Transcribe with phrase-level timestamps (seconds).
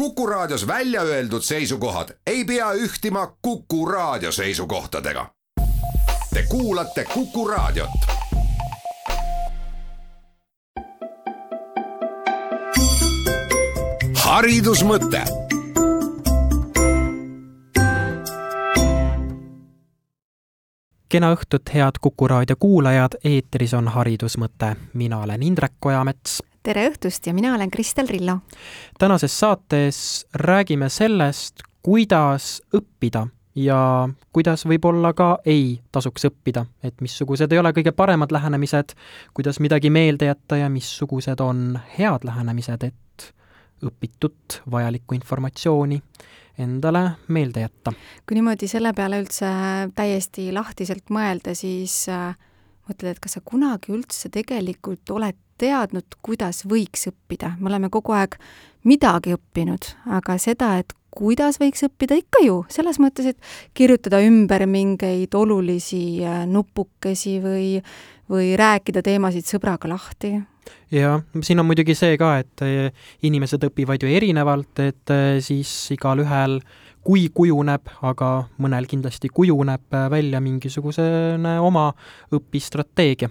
[0.00, 5.26] Kuku Raadios välja öeldud seisukohad ei pea ühtima Kuku Raadio seisukohtadega.
[6.34, 7.90] Te kuulate Kuku Raadiot.
[14.14, 15.24] haridusmõte
[21.08, 24.76] kena õhtut, head Kuku raadio kuulajad, eetris on Haridusmõte.
[24.94, 26.49] mina olen Indrek Ojamets.
[26.62, 28.38] Tere õhtust ja mina olen Kristel Rillo.
[28.98, 37.52] tänases saates räägime sellest, kuidas õppida ja kuidas võib-olla ka ei tasuks õppida, et missugused
[37.52, 38.94] ei ole kõige paremad lähenemised,
[39.34, 43.32] kuidas midagi meelde jätta ja missugused on head lähenemised, et
[43.84, 46.02] õpitut, vajalikku informatsiooni
[46.60, 47.92] endale meelde jätta.
[48.28, 49.48] kui niimoodi selle peale üldse
[49.96, 52.36] täiesti lahtiselt mõelda, siis äh,
[52.88, 58.14] mõtled, et kas sa kunagi üldse tegelikult oled teadnud, kuidas võiks õppida, me oleme kogu
[58.16, 58.38] aeg
[58.88, 64.64] midagi õppinud, aga seda, et kuidas võiks õppida, ikka ju, selles mõttes, et kirjutada ümber
[64.70, 67.80] mingeid olulisi äh, nupukesi või,
[68.30, 70.36] või rääkida teemasid sõbraga lahti.
[70.94, 75.72] jah, siin on muidugi see ka, et äh, inimesed õpivad ju erinevalt, et äh, siis
[75.96, 76.60] igalühel
[77.04, 81.86] kui kujuneb, aga mõnel kindlasti kujuneb välja mingisugune oma
[82.36, 83.30] õpistrateegia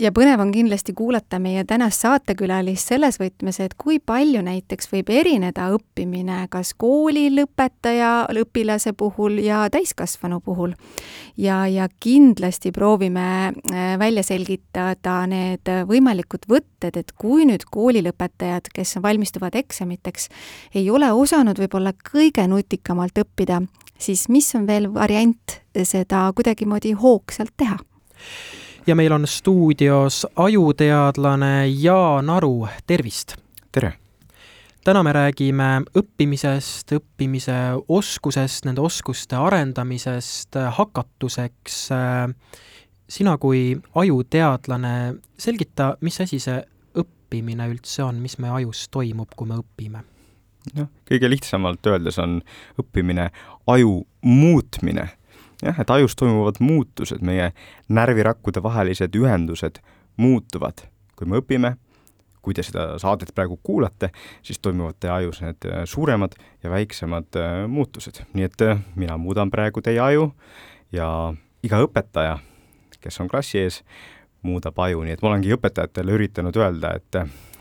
[0.00, 5.10] ja põnev on kindlasti kuulata meie tänast saatekülalist selles võtmes, et kui palju näiteks võib
[5.12, 10.74] erineda õppimine kas kooli lõpetaja, õpilase puhul ja täiskasvanu puhul.
[11.36, 18.96] ja, ja kindlasti proovime äh, välja selgitada need võimalikud võtted, et kui nüüd koolilõpetajad, kes
[19.02, 20.28] valmistuvad eksamiteks,
[20.74, 23.62] ei ole osanud võib-olla kõige nutikamalt õppida,
[23.98, 27.78] siis mis on veel variant seda kuidagimoodi hoogsalt teha?
[28.90, 33.36] Ja meil on stuudios ajuteadlane Jaan Aru, tervist!
[33.72, 33.92] tere!
[34.84, 37.54] täna me räägime õppimisest, õppimise
[37.88, 41.76] oskusest, nende oskuste arendamisest, hakatuseks.
[43.08, 46.58] sina kui ajuteadlane, selgita, mis asi see
[46.98, 50.02] õppimine üldse on, mis meie ajus toimub, kui me õpime?
[50.74, 52.40] noh, kõige lihtsamalt öeldes on
[52.82, 53.30] õppimine
[53.70, 55.10] aju muutmine
[55.62, 57.52] jah, et ajus toimuvad muutused, meie
[57.88, 59.80] närvirakkude vahelised ühendused
[60.16, 60.86] muutuvad.
[61.16, 61.74] kui me õpime,
[62.40, 64.08] kui te seda saadet praegu kuulate,
[64.42, 66.32] siis toimuvad teie ajus need äh, suuremad
[66.62, 68.22] ja väiksemad äh, muutused.
[68.32, 70.32] nii et äh, mina muudan praegu teie aju
[70.92, 72.38] ja iga õpetaja,
[73.00, 73.82] kes on klassi ees,
[74.42, 77.20] muudab aju, nii et ma olengi õpetajatele üritanud öelda, et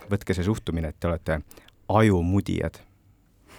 [0.09, 1.41] võtke see suhtumine, et te olete
[1.89, 2.79] ajumudijad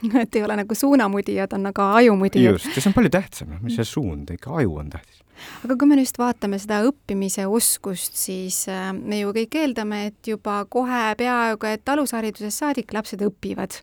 [0.22, 2.52] et ei ole nagu suunamudijad, on aga ajumudijad.
[2.52, 5.22] just, ja see on palju tähtsam, mis see suund, ikka aju on tähtis.
[5.64, 10.32] aga kui me nüüd vaatame seda õppimise oskust, siis äh, me ju kõik eeldame, et
[10.34, 13.80] juba kohe peaaegu et alusharidusest saadik lapsed õpivad.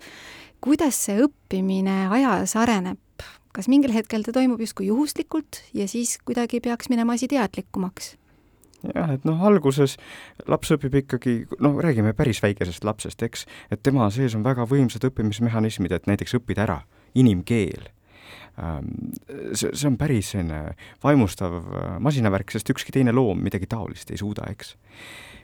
[0.61, 3.01] kuidas see õppimine ajas areneb?
[3.57, 8.16] kas mingil hetkel ta toimub justkui juhuslikult ja siis kuidagi peaks minema asi teadlikumaks?
[8.85, 9.97] Jah, et noh, alguses
[10.49, 15.05] laps õpib ikkagi, noh, räägime päris väikesest lapsest, eks, et tema sees on väga võimsad
[15.09, 16.81] õppimismehhanismid, et näiteks õppida ära
[17.17, 17.89] inimkeel.
[18.57, 19.13] Ähm,
[19.53, 24.17] see, see on päris selline vaimustav äh, masinavärk, sest ükski teine loom midagi taolist ei
[24.17, 24.73] suuda, eks.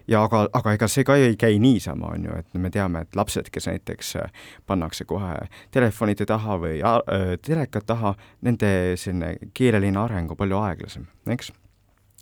[0.10, 3.16] ja aga, aga ega see ka ei käi niisama, on ju, et me teame, et
[3.16, 10.02] lapsed, kes näiteks äh, pannakse kohe telefonide taha või äh, teleka taha, nende selline keeleline
[10.02, 11.06] areng on palju aeglasem,
[11.38, 11.54] eks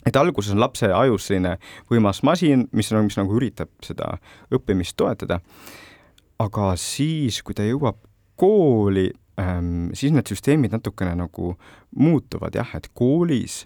[0.05, 1.57] et alguses on lapse ajus selline
[1.91, 4.15] võimas masin, mis mis nagu üritab seda
[4.53, 5.41] õppimist toetada,
[6.41, 7.99] aga siis, kui ta jõuab
[8.41, 11.55] kooli ähm,, siis need süsteemid natukene nagu
[11.95, 13.65] muutuvad jah, et koolis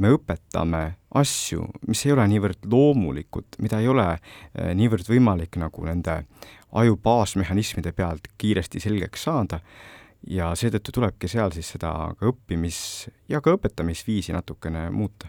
[0.00, 0.82] me õpetame
[1.20, 6.22] asju, mis ei ole niivõrd loomulikud, mida ei ole äh, niivõrd võimalik nagu nende
[6.72, 9.60] aju baasmehhanismide pealt kiiresti selgeks saada.
[10.22, 15.28] Ja seetõttu tulebki seal siis seda ka õppimis- ja ka õpetamisviisi natukene muuta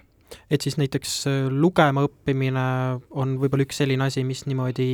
[0.50, 2.66] et siis näiteks äh, lugema õppimine
[3.12, 4.90] on võib-olla üks selline asi, mis niimoodi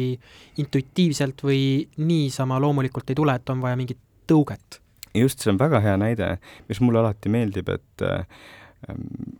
[0.61, 1.61] intuitiivselt või
[2.01, 4.81] niisama loomulikult ei tule, et on vaja mingit tõuget.
[5.15, 6.37] just, see on väga hea näide,
[6.69, 8.25] mis mulle alati meeldib, et äh,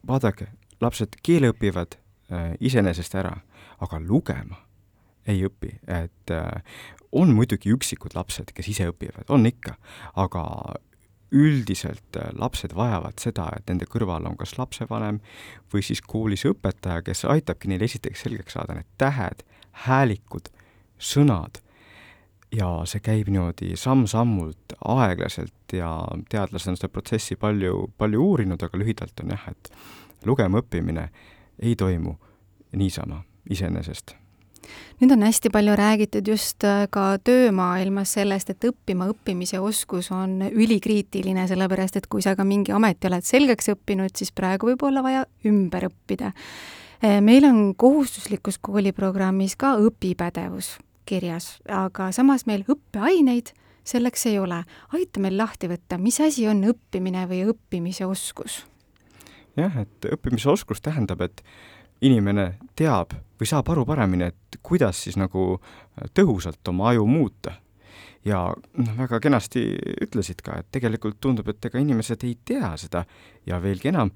[0.07, 0.49] vaadake,
[0.81, 1.99] lapsed keele õpivad
[2.31, 3.35] äh, iseenesest ära,
[3.79, 4.57] aga lugema
[5.29, 6.63] ei õpi, et äh,
[7.11, 9.75] on muidugi üksikud lapsed, kes ise õpivad, on ikka,
[10.19, 10.43] aga
[11.31, 15.19] üldiselt äh, lapsed vajavad seda, et nende kõrval on kas lapsevanem
[15.73, 19.43] või siis koolis õpetaja, kes aitabki neil esiteks selgeks saada need tähed,
[19.85, 20.49] häälikud,
[20.97, 21.61] sõnad.
[22.51, 25.91] Ja see käib niimoodi samm-sammult, aeglaselt ja
[26.33, 29.69] teadlased on seda protsessi palju, palju uurinud, aga lühidalt on jah, et
[30.25, 31.11] lugema õppimine
[31.61, 32.15] ei toimu
[32.73, 34.18] niisama, iseenesest
[35.01, 40.41] nüüd on hästi palju räägitud just äh, ka töömaailmas sellest, et õppima õppimise oskus on
[40.49, 45.03] ülikriitiline, sellepärast et kui sa ka mingi ameti oled selgeks õppinud, siis praegu võib olla
[45.05, 46.33] vaja ümber õppida.
[47.03, 50.77] Äh, meil on kohustuslikus kooliprogrammis ka õpipädevus
[51.09, 53.53] kirjas, aga samas meil õppeaineid
[53.89, 54.63] selleks ei ole.
[54.93, 58.63] aita meil lahti võtta, mis asi on õppimine või õppimise oskus?
[59.57, 61.43] jah, et õppimise oskus tähendab, et
[62.01, 65.59] inimene teab või saab aru paremini, et kuidas siis nagu
[66.15, 67.55] tõhusalt oma aju muuta.
[68.25, 69.61] ja noh, väga kenasti
[70.03, 73.05] ütlesid ka, et tegelikult tundub, et ega inimesed ei tea seda
[73.47, 74.11] ja veelgi enam,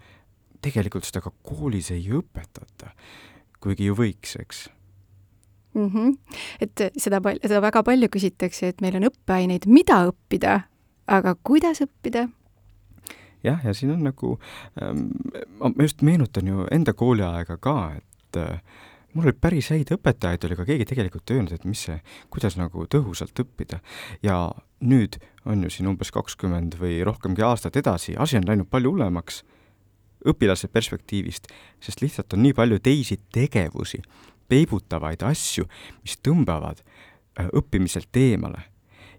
[0.62, 2.92] tegelikult seda ka koolis ei õpetata,
[3.64, 4.68] kuigi ju võiks, eks
[5.74, 5.90] mm.
[5.90, 6.18] -hmm.
[6.60, 10.60] et seda pal-, seda väga palju küsitakse, et meil on õppeaineid, mida õppida,
[11.08, 12.28] aga kuidas õppida
[13.44, 14.38] jah, ja siin on nagu
[14.82, 15.08] ähm,,
[15.60, 18.60] ma just meenutan ju enda kooliaega ka, et äh,
[19.14, 22.00] mul oli päris häid õpetajaid, oli ka keegi tegelikult öelnud, et mis see,
[22.34, 23.80] kuidas nagu tõhusalt õppida.
[24.24, 24.52] ja
[24.82, 29.44] nüüd on ju siin umbes kakskümmend või rohkemgi aastat edasi, asi on läinud palju hullemaks
[30.28, 31.50] õpilase perspektiivist,
[31.84, 34.00] sest lihtsalt on nii palju teisi tegevusi,
[34.48, 35.68] peibutavaid asju,
[36.04, 38.70] mis tõmbavad äh, õppimiselt eemale.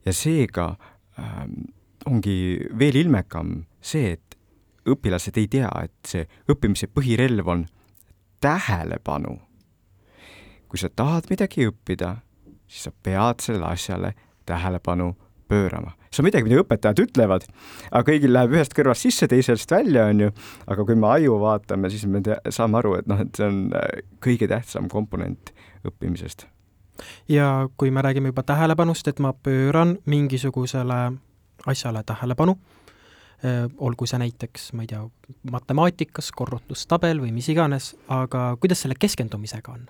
[0.04, 0.74] ja seega
[1.18, 1.70] ähm,
[2.06, 4.38] ongi veel ilmekam see, et
[4.88, 7.66] õpilased ei tea, et see õppimise põhirelv on
[8.44, 9.38] tähelepanu.
[10.68, 12.16] kui sa tahad midagi õppida,
[12.66, 14.14] siis sa pead sellele asjale
[14.46, 15.12] tähelepanu
[15.48, 15.92] pöörama.
[16.10, 17.46] see on midagi, mida õpetajad ütlevad,
[17.90, 20.30] aga kõigil läheb ühest kõrvast sisse, teisest välja, on ju,
[20.66, 23.60] aga kui me aju vaatame, siis me tea, saame aru, et noh, et see on
[23.74, 25.54] äh, kõige tähtsam komponent
[25.86, 26.46] õppimisest.
[27.28, 31.00] ja kui me räägime juba tähelepanust, et ma pööran mingisugusele
[31.66, 32.58] asjale tähelepanu,
[33.78, 35.02] olgu see näiteks, ma ei tea,
[35.52, 39.84] matemaatikas korrutustabel või mis iganes, aga kuidas selle keskendumisega on?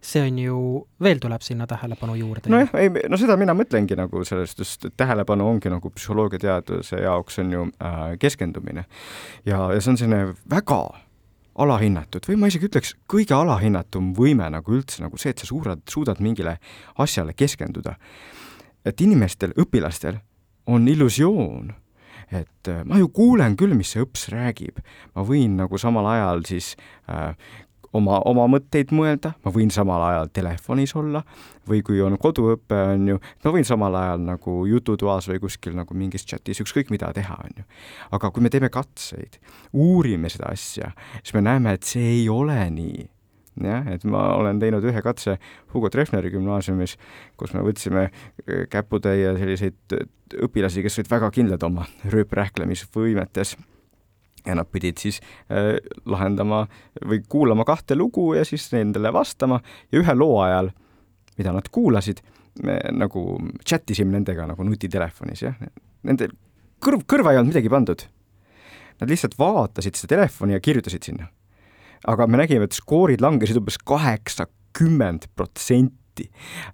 [0.00, 0.58] see on ju,
[1.02, 2.50] veel tuleb sinna tähelepanu juurde.
[2.50, 7.52] nojah, ei, no seda mina mõtlengi nagu sellest, just tähelepanu ongi nagu psühholoogiateaduse jaoks on
[7.52, 8.84] ju äh, keskendumine.
[9.46, 10.78] ja, ja see on selline väga
[11.58, 15.82] alahinnatud või ma isegi ütleks, kõige alahinnatum võime nagu üldse nagu see, et sa suudad,
[15.90, 16.58] suudad mingile
[16.98, 17.96] asjale keskenduda.
[18.84, 20.20] et inimestel, õpilastel
[20.66, 21.72] on illusioon,
[22.32, 24.82] et äh, ma ju kuulen küll, mis see õps räägib,
[25.14, 26.74] ma võin nagu samal ajal siis
[27.08, 27.32] äh,
[27.96, 31.22] oma, oma mõtteid mõelda, ma võin samal ajal telefonis olla
[31.68, 35.96] või kui on koduõpe, on ju, ma võin samal ajal nagu jututoas või kuskil nagu
[35.96, 37.68] mingis chatis ükskõik mida teha, on ju.
[38.16, 39.40] aga kui me teeme katseid,
[39.72, 40.92] uurime seda asja,
[41.22, 43.06] siis me näeme, et see ei ole nii
[43.64, 45.38] jah, et ma olen teinud ühe katse
[45.72, 46.96] Hugo Treffneri gümnaasiumis,
[47.40, 49.98] kus me võtsime äh, käputäie selliseid
[50.44, 53.56] õpilasi, kes olid väga kindlad oma rööprähklemisvõimetes
[54.46, 55.20] ja nad pidid siis
[55.52, 55.76] äh,
[56.08, 56.64] lahendama
[57.04, 59.60] või kuulama kahte lugu ja siis nendele vastama
[59.92, 60.72] ja ühe loo ajal,
[61.38, 62.22] mida nad kuulasid,
[62.64, 63.24] me nagu
[63.64, 65.58] chat isime nendega nagu nutitelefonis, jah.
[66.06, 66.30] Nende
[66.82, 68.04] kõrv, kõrva ei olnud midagi pandud.
[68.98, 71.28] Nad lihtsalt vaatasid seda telefoni ja kirjutasid sinna
[72.06, 76.28] aga me nägime, et skoorid langesid umbes kaheksakümmend protsenti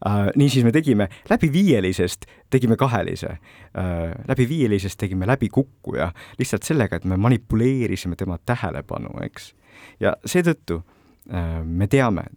[0.06, 0.30] uh,.
[0.36, 6.96] niisiis me tegime läbi viielisest, tegime kahelise uh,, läbi viielisest tegime läbi kukkuja lihtsalt sellega,
[6.96, 9.52] et me manipuleerisime tema tähelepanu, eks.
[10.00, 12.28] ja seetõttu uh, me teame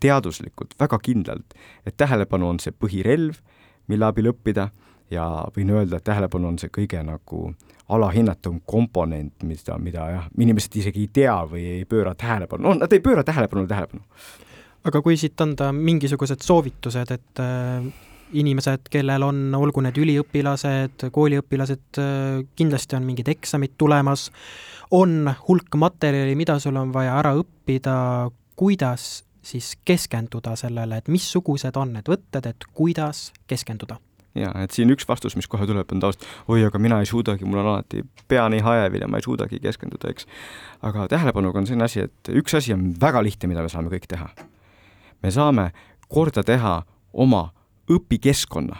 [0.00, 1.54] teaduslikult väga kindlalt,
[1.86, 3.40] et tähelepanu on see põhirelv,
[3.90, 4.70] mille abil õppida
[5.10, 5.26] ja
[5.56, 7.50] võin öelda, et tähelepanu on see kõige nagu
[7.92, 12.92] alahinnatum komponent, mida, mida jah, inimesed isegi ei tea või ei pööra tähelepanu, no nad
[12.92, 14.02] ei pööra tähelepanu tähelepanu.
[14.86, 17.86] aga kui siit anda mingisugused soovitused, et äh,
[18.32, 24.30] inimesed, kellel on, olgu need üliõpilased, kooliõpilased äh,, kindlasti on mingid eksamid tulemas,
[24.90, 27.96] on hulk materjali, mida sul on vaja ära õppida,
[28.58, 34.00] kuidas siis keskenduda sellele, et missugused on need võtted, et kuidas keskenduda
[34.40, 37.46] jaa, et siin üks vastus, mis kohe tuleb, on taust, oi, aga mina ei suudagi,
[37.48, 40.28] mul on alati pea nii hajevil ja ma ei suudagi keskenduda, eks.
[40.86, 44.08] aga tähelepanuga on selline asi, et üks asi on väga lihtne, mida me saame kõik
[44.10, 44.28] teha.
[45.22, 45.70] me saame
[46.12, 46.78] korda teha
[47.12, 47.48] oma
[47.90, 48.76] õpikeskkonna.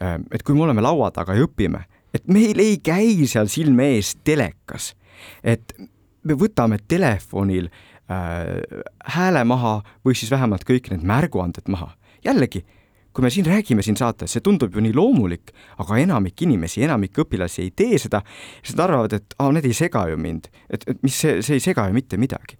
[0.00, 3.92] Ehm, et kui me oleme laua taga ja õpime, et meil ei käi seal silme
[3.96, 4.92] ees telekas,
[5.42, 5.74] et
[6.22, 8.46] me võtame telefonil äh,
[9.16, 11.94] hääle maha või siis vähemalt kõik need märguanded maha.
[12.24, 12.64] jällegi
[13.18, 15.50] kui me siin räägime siin saates, see tundub ju nii loomulik,
[15.82, 18.20] aga enamik inimesi, enamik õpilasi ei tee seda,
[18.62, 21.58] siis nad arvavad, et aa, need ei sega ju mind, et, et mis see, see
[21.58, 22.54] ei sega ju mitte midagi.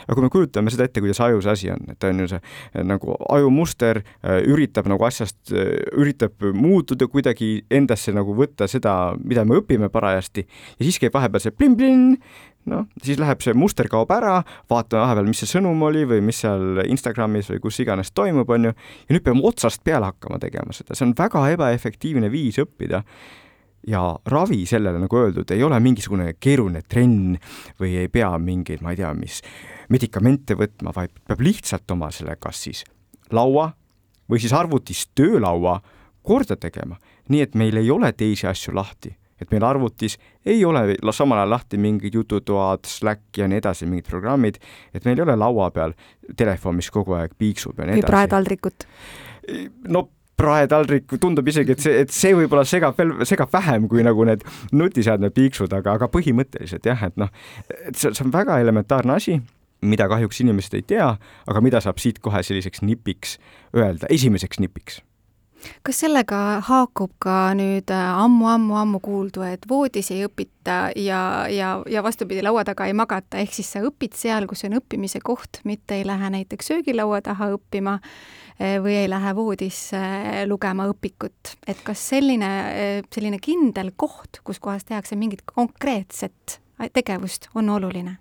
[0.00, 2.82] aga kui me kujutame seda ette, kuidas aju see asi on, et on ju see
[2.90, 9.46] nagu ajumuster äh, üritab nagu asjast, äh, üritab muutuda kuidagi endasse nagu võtta seda, mida
[9.46, 12.16] me õpime parajasti ja siis käib vahepeal see plin-plin,
[12.68, 14.40] noh, siis läheb see muster kaob ära,
[14.70, 18.70] vaatame vahepeal, mis see sõnum oli või mis seal Instagramis või kus iganes toimub, on
[18.70, 18.72] ju,
[19.08, 23.04] ja nüüd peame otsast peale hakkama tegema seda, see on väga ebaefektiivne viis õppida.
[23.88, 27.38] Ja ravi sellele, nagu öeldud, ei ole mingisugune keeruline trenn
[27.80, 29.38] või ei pea mingeid, ma ei tea, mis
[29.88, 32.82] medikamente võtma, vaid peab lihtsalt oma selle kas siis
[33.32, 33.70] laua
[34.28, 35.78] või siis arvutis töölaua
[36.20, 37.00] korda tegema,
[37.32, 40.16] nii et meil ei ole teisi asju lahti et meil arvutis
[40.46, 44.60] ei ole samal ajal lahti mingid jututoad, Slack ja nii edasi, mingid programmid,
[44.94, 45.96] et meil ei ole laua peal
[46.36, 48.06] telefon, mis kogu aeg piiksub ja nii edasi.
[48.06, 48.88] või praetaldrikut.
[49.88, 50.08] no
[50.40, 54.44] praetaldrik, tundub isegi, et see, et see võib-olla segab veel, segab vähem kui nagu need
[54.72, 57.32] nutiseadme piiksud, aga, aga põhimõtteliselt jah, et noh,
[57.68, 59.36] et see, see on väga elementaarne asi,
[59.84, 61.10] mida kahjuks inimesed ei tea,
[61.48, 63.36] aga mida saab siit kohe selliseks nipiks
[63.76, 65.00] öelda, esimeseks nipiks
[65.86, 72.02] kas sellega haakub ka nüüd ammu-ammu-ammu äh, kuuldu, et voodis ei õpita ja, ja, ja
[72.04, 75.98] vastupidi, laua taga ei magata, ehk siis sa õpid seal, kus on õppimise koht, mitte
[75.98, 81.84] ei lähe näiteks söögilaua taha õppima äh, või ei lähe voodisse äh, lugema õpikut, et
[81.86, 82.50] kas selline,
[83.12, 86.60] selline kindel koht, kus kohas tehakse mingit konkreetset
[86.94, 88.18] tegevust, on oluline?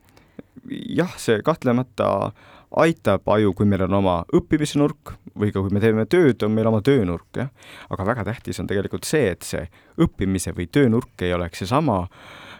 [0.69, 2.31] jah, see kahtlemata
[2.77, 6.53] aitab aju, kui meil on oma õppimise nurk või ka kui me teeme tööd, on
[6.53, 7.49] meil oma töönurk, jah.
[7.89, 9.63] aga väga tähtis on tegelikult see, et see
[10.01, 12.03] õppimise või töönurk ei oleks seesama,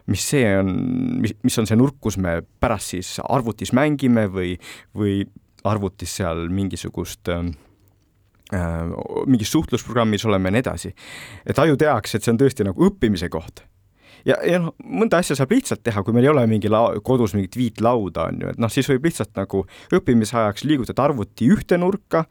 [0.09, 0.73] mis see on,
[1.21, 4.55] mis, mis on see nurk, kus me pärast siis arvutis mängime või,
[4.97, 5.21] või
[5.67, 7.51] arvutis seal mingisugust äh,
[9.29, 10.93] mingis suhtlusprogrammis oleme ja nii edasi.
[11.45, 13.68] et aju teaks, et see on tõesti nagu õppimise koht
[14.27, 17.35] ja, ja noh, mõnda asja saab lihtsalt teha, kui meil ei ole mingi la-, kodus
[17.37, 21.79] mingit viitlauda, on ju, et noh, siis võib lihtsalt nagu õppimise ajaks liigutada arvuti ühte
[21.81, 22.25] nurka,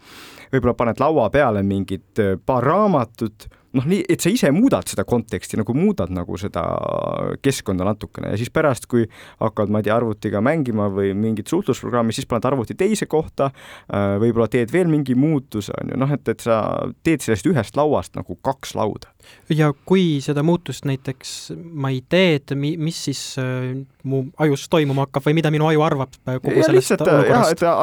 [0.52, 5.04] võib-olla paned laua peale mingid äh, paar raamatut noh, nii, et sa ise muudad seda
[5.08, 6.62] konteksti, nagu muudad nagu seda
[7.44, 9.06] keskkonda natukene ja siis pärast, kui
[9.42, 14.16] hakkad, ma ei tea, arvutiga mängima või mingit suhtlusprogrammi, siis paned arvuti teise kohta, äh,
[14.22, 16.62] võib-olla teed veel mingi muutuse, on ju, noh, et, et sa
[17.06, 19.12] teed sellest ühest lauast nagu kaks lauda.
[19.52, 23.74] Ja kui seda muutust näiteks ma ei tee, et mi-, mis siis äh,
[24.08, 27.62] mu ajus toimuma hakkab või mida minu aju arvab äh, kogu ja sellest lihtsalt, olukorrast?
[27.64, 27.78] jah,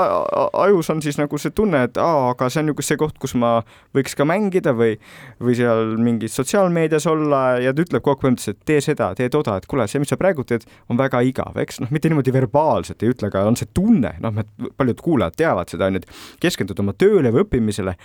[0.45, 3.17] et ajus on siis nagu see tunne, et aa, aga see on ju see koht,
[3.21, 3.55] kus ma
[3.95, 4.95] võiks ka mängida või,
[5.41, 7.43] või seal mingis sotsiaalmeedias olla.
[7.63, 10.19] Ja ta ütleb kogu aeg et tee seda, tee toda, et kuule, see, mis sa
[10.19, 13.69] praegu teed, on väga igav, eks, noh, mitte niimoodi verbaalselt ei ütle, aga on see
[13.75, 14.41] tunne, noh,
[14.77, 17.95] paljud kuulajad teavad seda, on ju, et keskendud oma tööle või õppimisele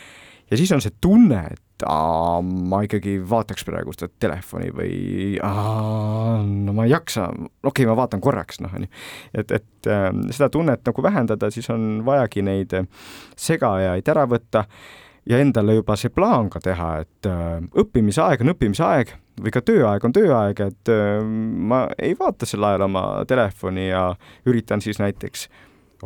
[0.50, 4.94] ja siis on see tunne, et aa, ma ikkagi vaataks praegu seda telefoni või
[5.46, 8.90] aa, no ma ei jaksa, okei okay,, ma vaatan korraks, noh, on ju.
[9.42, 12.74] et, et äh, seda tunnet nagu vähendada, siis on vajagi neid
[13.38, 14.66] segajaid ära võtta
[15.30, 19.54] ja endale juba see plaan ka teha, et äh, õppimise aeg on õppimise aeg või
[19.54, 24.10] ka tööaeg on tööaeg, et äh, ma ei vaata sel ajal oma telefoni ja
[24.48, 25.48] üritan siis näiteks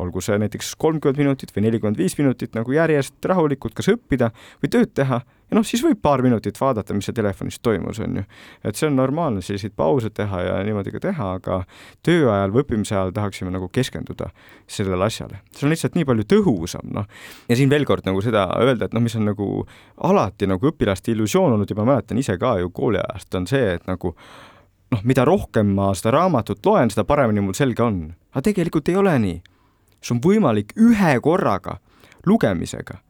[0.01, 4.31] olgu see näiteks kolmkümmend minutit või nelikümmend viis minutit nagu järjest rahulikult kas õppida
[4.63, 8.19] või tööd teha ja noh, siis võib paar minutit vaadata, mis seal telefonis toimus, on
[8.19, 8.23] ju.
[8.65, 11.59] et see on normaalne selliseid pause teha ja niimoodi ka teha, aga
[12.05, 14.31] töö ajal või õppimise ajal tahaksime nagu keskenduda
[14.67, 15.41] sellele asjale.
[15.55, 17.07] see on lihtsalt nii palju tõhusam, noh.
[17.49, 19.49] ja siin veel kord nagu seda öelda, et noh, mis on nagu
[20.09, 23.85] alati nagu õpilaste illusioon olnud ja ma mäletan ise ka ju kooliajast, on see, et
[23.89, 24.15] nagu
[24.91, 28.07] noh, mida rohkem ma seda raamatut loen, seda paremini mul selge on.
[28.33, 29.43] aga tegelikult ei ole nii
[30.05, 31.79] sul on võimalik ühe korraga
[32.25, 33.01] lugemisega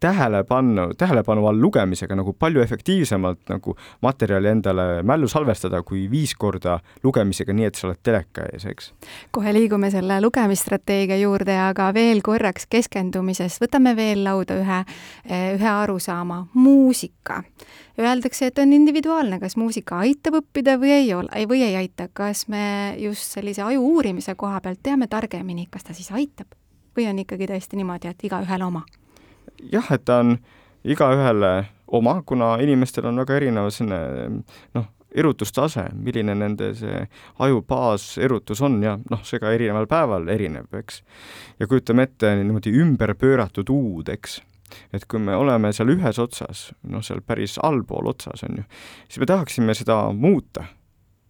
[0.00, 6.78] tähelepanu, tähelepanu all lugemisega nagu palju efektiivsemalt nagu materjali endale mällu salvestada kui viis korda
[7.04, 8.92] lugemisega, nii et sa oled teleka ees, eks.
[9.34, 14.80] kohe liigume selle lugemisstrateegia juurde, aga veel korraks keskendumisest, võtame veel lauda ühe,
[15.54, 17.42] ühe arusaama, muusika.
[17.98, 22.48] Öeldakse, et on individuaalne, kas muusika aitab õppida või ei ole, või ei aita, kas
[22.50, 22.64] me
[22.98, 26.50] just sellise aju uurimise koha pealt teame targemini, kas ta siis aitab?
[26.94, 28.82] Või on ikkagi tõesti niimoodi, et igaühel oma
[29.72, 30.36] jah, et ta on
[30.84, 31.54] igaühele
[31.86, 34.42] oma, kuna inimestel on väga erinev selline
[34.74, 37.04] noh, erutustase, milline nende see
[37.44, 41.02] aju baaserutus on ja noh, see ka erineval päeval erineb, eks.
[41.60, 44.40] ja kujutame ette niimoodi ümber pööratud U-d, eks
[44.96, 48.64] et kui me oleme seal ühes otsas, noh, seal päris allpool otsas, on ju,
[49.06, 50.64] siis me tahaksime seda muuta,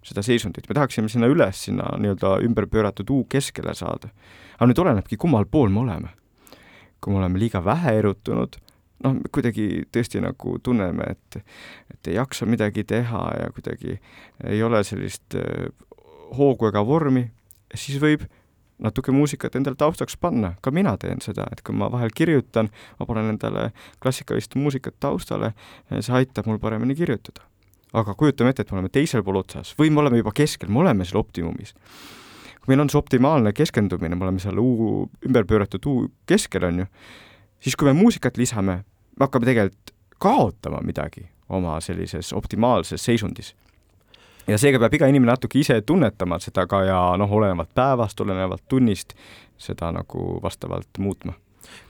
[0.04, 4.08] seda seisundit, me tahaksime sinna üles, sinna nii-öelda ümber pööratud U keskele saada.
[4.56, 6.14] aga nüüd olenebki, kummal pool me oleme
[7.04, 8.56] kui me oleme liiga vähe erutunud,
[9.04, 11.42] noh, kuidagi tõesti nagu tunneme, et,
[11.92, 13.98] et ei jaksa midagi teha ja kuidagi
[14.48, 15.68] ei ole sellist äh,
[16.38, 17.26] hoogu ega vormi,
[17.74, 18.24] siis võib
[18.84, 23.06] natuke muusikat endale taustaks panna, ka mina teen seda, et kui ma vahel kirjutan, ma
[23.06, 23.68] panen endale
[24.02, 25.52] klassikalist muusikat taustale,
[25.94, 27.46] see aitab mul paremini kirjutada.
[27.94, 30.80] aga kujutame ette, et me oleme teisel pool otsas või me oleme juba keskel, me
[30.82, 31.76] oleme seal optimumis
[32.64, 36.84] kui meil on see optimaalne keskendumine, me oleme seal uu, ümber pööratud uu keskel, on
[36.84, 36.86] ju,
[37.60, 38.78] siis kui me muusikat lisame,
[39.18, 39.92] me hakkame tegelikult
[40.24, 43.52] kaotama midagi oma sellises optimaalses seisundis.
[44.48, 48.64] Ja seega peab iga inimene natuke ise tunnetama seda ka ja noh, olenevalt päevast, olenevalt
[48.68, 49.12] tunnist,
[49.60, 51.36] seda nagu vastavalt muutma.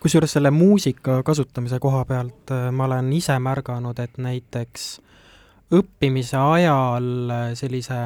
[0.02, 4.86] Kusjuures selle muusika kasutamise koha pealt äh, ma olen ise märganud, et näiteks
[5.74, 7.98] õppimise ajal äh, sellise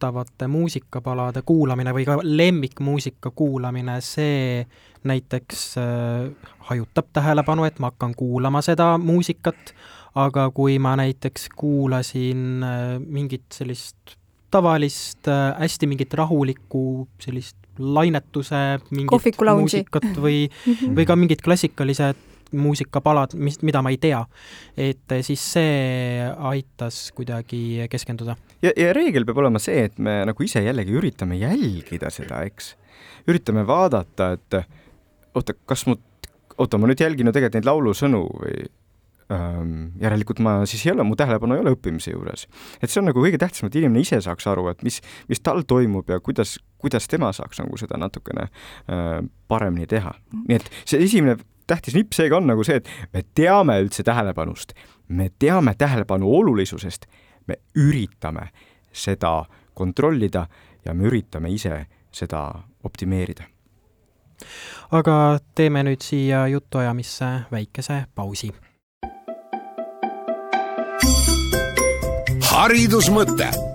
[0.00, 4.64] tuttavate muusikapalade kuulamine või ka lemmikmuusika kuulamine, see
[5.04, 6.30] näiteks äh,
[6.70, 9.74] hajutab tähelepanu, et ma hakkan kuulama seda muusikat,
[10.14, 14.16] aga kui ma näiteks kuulasin äh, mingit sellist
[14.50, 20.96] tavalist äh, hästi mingit rahulikku sellist lainetuse mingit muusikat või mhm.
[20.96, 24.24] või ka mingid klassikalised muusikapalad, mis, mida ma ei tea.
[24.76, 28.36] et äh, siis see aitas kuidagi keskenduda.
[28.62, 32.74] ja, ja reegel peab olema see, et me nagu ise jällegi üritame jälgida seda, eks.
[33.28, 34.60] üritame vaadata, et
[35.34, 35.96] oota, kas mu,
[36.58, 38.68] oota, ma nüüd jälgin ju tegelikult neid laulusõnu või
[40.00, 42.46] järelikult ma siis ei ole, mu tähelepanu ei ole õppimise juures.
[42.82, 45.62] et see on nagu kõige tähtsam, et inimene ise saaks aru, et mis, mis tal
[45.62, 50.14] toimub ja kuidas, kuidas tema saaks nagu seda natukene äh, paremini teha.
[50.48, 51.38] nii et see esimene
[51.70, 54.74] tähtis nipp seega on nagu see, et me teame üldse tähelepanust,
[55.08, 57.06] me teame tähelepanu olulisusest,
[57.46, 58.50] me üritame
[58.92, 60.46] seda kontrollida
[60.84, 62.42] ja me üritame ise seda
[62.84, 63.46] optimeerida
[64.96, 65.14] aga
[65.54, 68.50] teeme nüüd siia jutuajamisse väikese pausi
[72.50, 73.69] haridusmõte.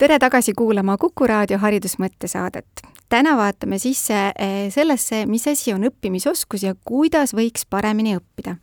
[0.00, 2.66] Tere tagasi kuulama Kuku raadio haridusmõtte saadet.
[3.08, 8.54] täna vaatame sisse eh, sellesse, mis asi on õppimisoskus ja kuidas võiks paremini õppida.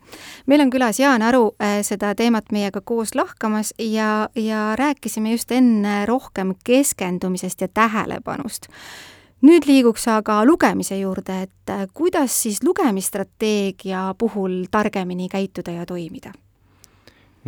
[0.46, 5.52] meil on külas Jaan Aru eh, seda teemat meiega koos lahkamas ja, ja rääkisime just
[5.52, 8.66] enne rohkem keskendumisest ja tähelepanust
[9.42, 16.34] nüüd liiguks aga lugemise juurde, et äh, kuidas siis lugemisstrateegia puhul targemini käituda ja toimida?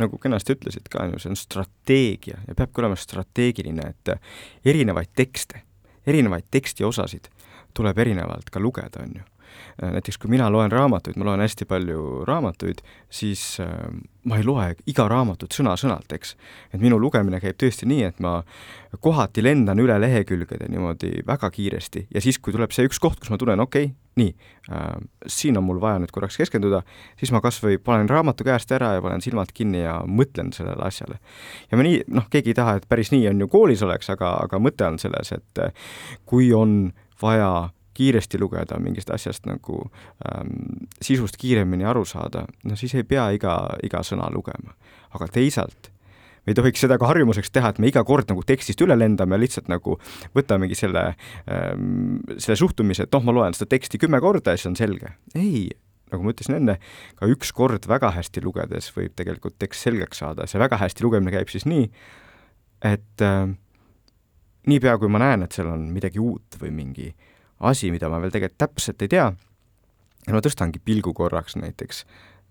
[0.01, 4.39] Nagu kenasti ütlesid ka, see on strateegia ja peabki olema strateegiline, et äh,
[4.73, 5.65] erinevaid tekste,
[6.07, 7.31] erinevaid tekstiosasid
[7.77, 9.29] tuleb erinevalt ka lugeda, on ju
[9.83, 13.71] Äh, näiteks kui mina loen raamatuid, ma loen hästi palju raamatuid, siis äh,
[14.29, 16.35] ma ei loe iga raamatut sõna-sõnalt, eks.
[16.75, 18.41] et minu lugemine käib tõesti nii, et ma
[19.01, 23.33] kohati lendan üle lehekülgede niimoodi väga kiiresti ja siis, kui tuleb see üks koht, kus
[23.33, 24.31] ma tunnen, okei okay,, nii
[24.71, 24.87] äh,,
[25.27, 26.83] siin on mul vaja nüüd korraks keskenduda,
[27.21, 30.87] siis ma kas või panen raamatu käest ära ja panen silmad kinni ja mõtlen sellele
[30.87, 31.19] asjale.
[31.71, 34.37] ja ma nii, noh, keegi ei taha, et päris nii on ju koolis oleks, aga,
[34.47, 35.93] aga mõte on selles, et äh,
[36.27, 39.83] kui on vaja kiiresti lugeda mingist asjast nagu
[40.25, 44.77] ähm, sisust kiiremini aru saada, no siis ei pea iga, iga sõna lugema.
[45.15, 46.00] aga teisalt me
[46.51, 49.71] ei tohiks seda ka harjumuseks teha, et me iga kord nagu tekstist üle lendame lihtsalt
[49.73, 49.97] nagu
[50.37, 51.13] võtamegi selle
[51.47, 55.15] ähm,, selle suhtumise, et noh, ma loen seda teksti kümme korda ja siis on selge.
[55.35, 55.69] ei,
[56.11, 56.77] nagu ma ütlesin enne,
[57.19, 61.35] ka üks kord väga hästi lugedes võib tegelikult tekst selgeks saada, see väga hästi lugemine
[61.35, 61.89] käib siis nii,
[62.91, 63.45] et äh,
[64.71, 67.11] niipea, kui ma näen, et seal on midagi uut või mingi
[67.67, 69.29] asi, mida ma veel tegelikult täpselt ei tea,
[70.31, 72.05] ma tõstangi pilgu korraks näiteks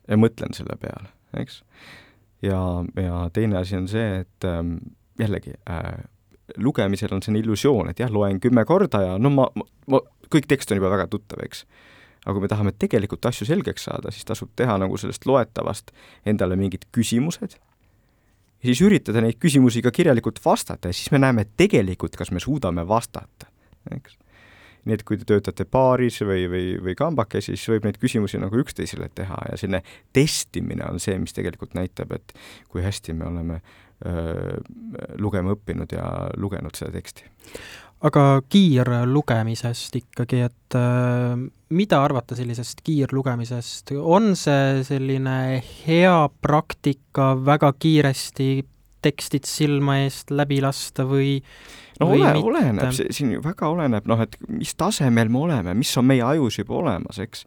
[0.10, 1.62] ja mõtlen selle peale, eks.
[2.46, 2.62] Ja,
[2.96, 4.78] ja teine asi on see, et ähm,
[5.20, 6.04] jällegi äh,
[6.58, 9.48] lugemisel on selline illusioon, et jah, loen kümme korda ja no ma,
[9.92, 11.66] ma, kõik tekst on juba väga tuttav, eks.
[12.26, 15.94] aga kui me tahame tegelikult asju selgeks saada, siis tasub teha nagu sellest loetavast
[16.28, 17.58] endale mingid küsimused
[18.60, 22.42] ja siis üritada neid küsimusi ka kirjalikult vastata ja siis me näeme tegelikult, kas me
[22.44, 23.52] suudame vastata,
[23.96, 24.18] eks
[24.86, 28.62] nii et kui te töötate paaris või, või, või kambakesi, siis võib neid küsimusi nagu
[28.62, 29.84] üksteisele teha ja selline
[30.16, 32.34] testimine on see, mis tegelikult näitab, et
[32.72, 34.58] kui hästi me oleme öö,
[35.20, 37.28] lugema õppinud ja lugenud seda teksti.
[38.08, 41.36] aga kiirlugemisest ikkagi, et äh,
[41.76, 48.64] mida arvata sellisest kiirlugemisest, on see selline hea praktika väga kiiresti
[49.06, 51.40] tekstid silma eest läbi lasta või
[52.00, 55.92] no ole, oleneb, see siin ju väga oleneb, noh, et mis tasemel me oleme, mis
[56.00, 57.44] on meie ajus juba olemas, eks.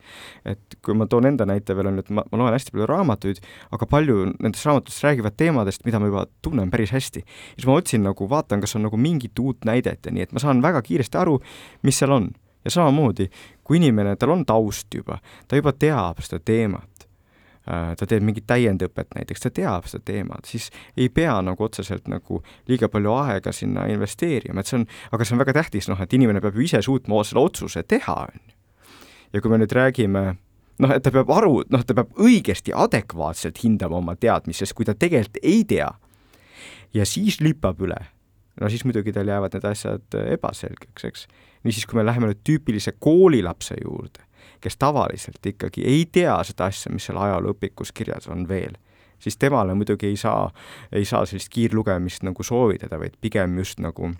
[0.48, 2.88] et kui ma toon enda näite veel, on ju, et ma, ma loen hästi palju
[2.90, 3.40] raamatuid,
[3.76, 7.24] aga palju nendest raamatutest räägivad teemadest, mida ma juba tunnen päris hästi.
[7.56, 10.42] siis ma otsin nagu, vaatan, kas on nagu mingit uut näidet ja nii, et ma
[10.42, 11.38] saan väga kiiresti aru,
[11.82, 12.30] mis seal on.
[12.62, 13.24] ja samamoodi,
[13.66, 15.16] kui inimene, tal on taust juba,
[15.50, 16.91] ta juba teab seda teemat,
[17.64, 22.40] ta teeb mingit täiendõpet näiteks, ta teab seda teemat, siis ei pea nagu otseselt nagu
[22.70, 26.16] liiga palju aega sinna investeerima, et see on, aga see on väga tähtis, noh, et
[26.18, 28.56] inimene peab ju ise suutma selle otsuse teha, on ju.
[29.32, 30.24] ja kui me nüüd räägime
[30.82, 34.88] noh, et ta peab aru, noh, ta peab õigesti, adekvaatselt hindama oma teadmist, sest kui
[34.88, 35.90] ta tegelikult ei tea,
[36.96, 38.00] ja siis lüppab üle,
[38.60, 41.26] no siis muidugi tal jäävad need asjad ebaselgeks, eks.
[41.66, 44.26] niisiis, kui me läheme nüüd tüüpilise koolilapse juurde,
[44.62, 48.76] kes tavaliselt ikkagi ei tea seda asja, mis seal ajalooõpikus kirjas on veel,
[49.22, 50.50] siis temale muidugi ei saa,
[50.92, 54.12] ei saa sellist kiirlugemist nagu soovitada, vaid pigem just nagu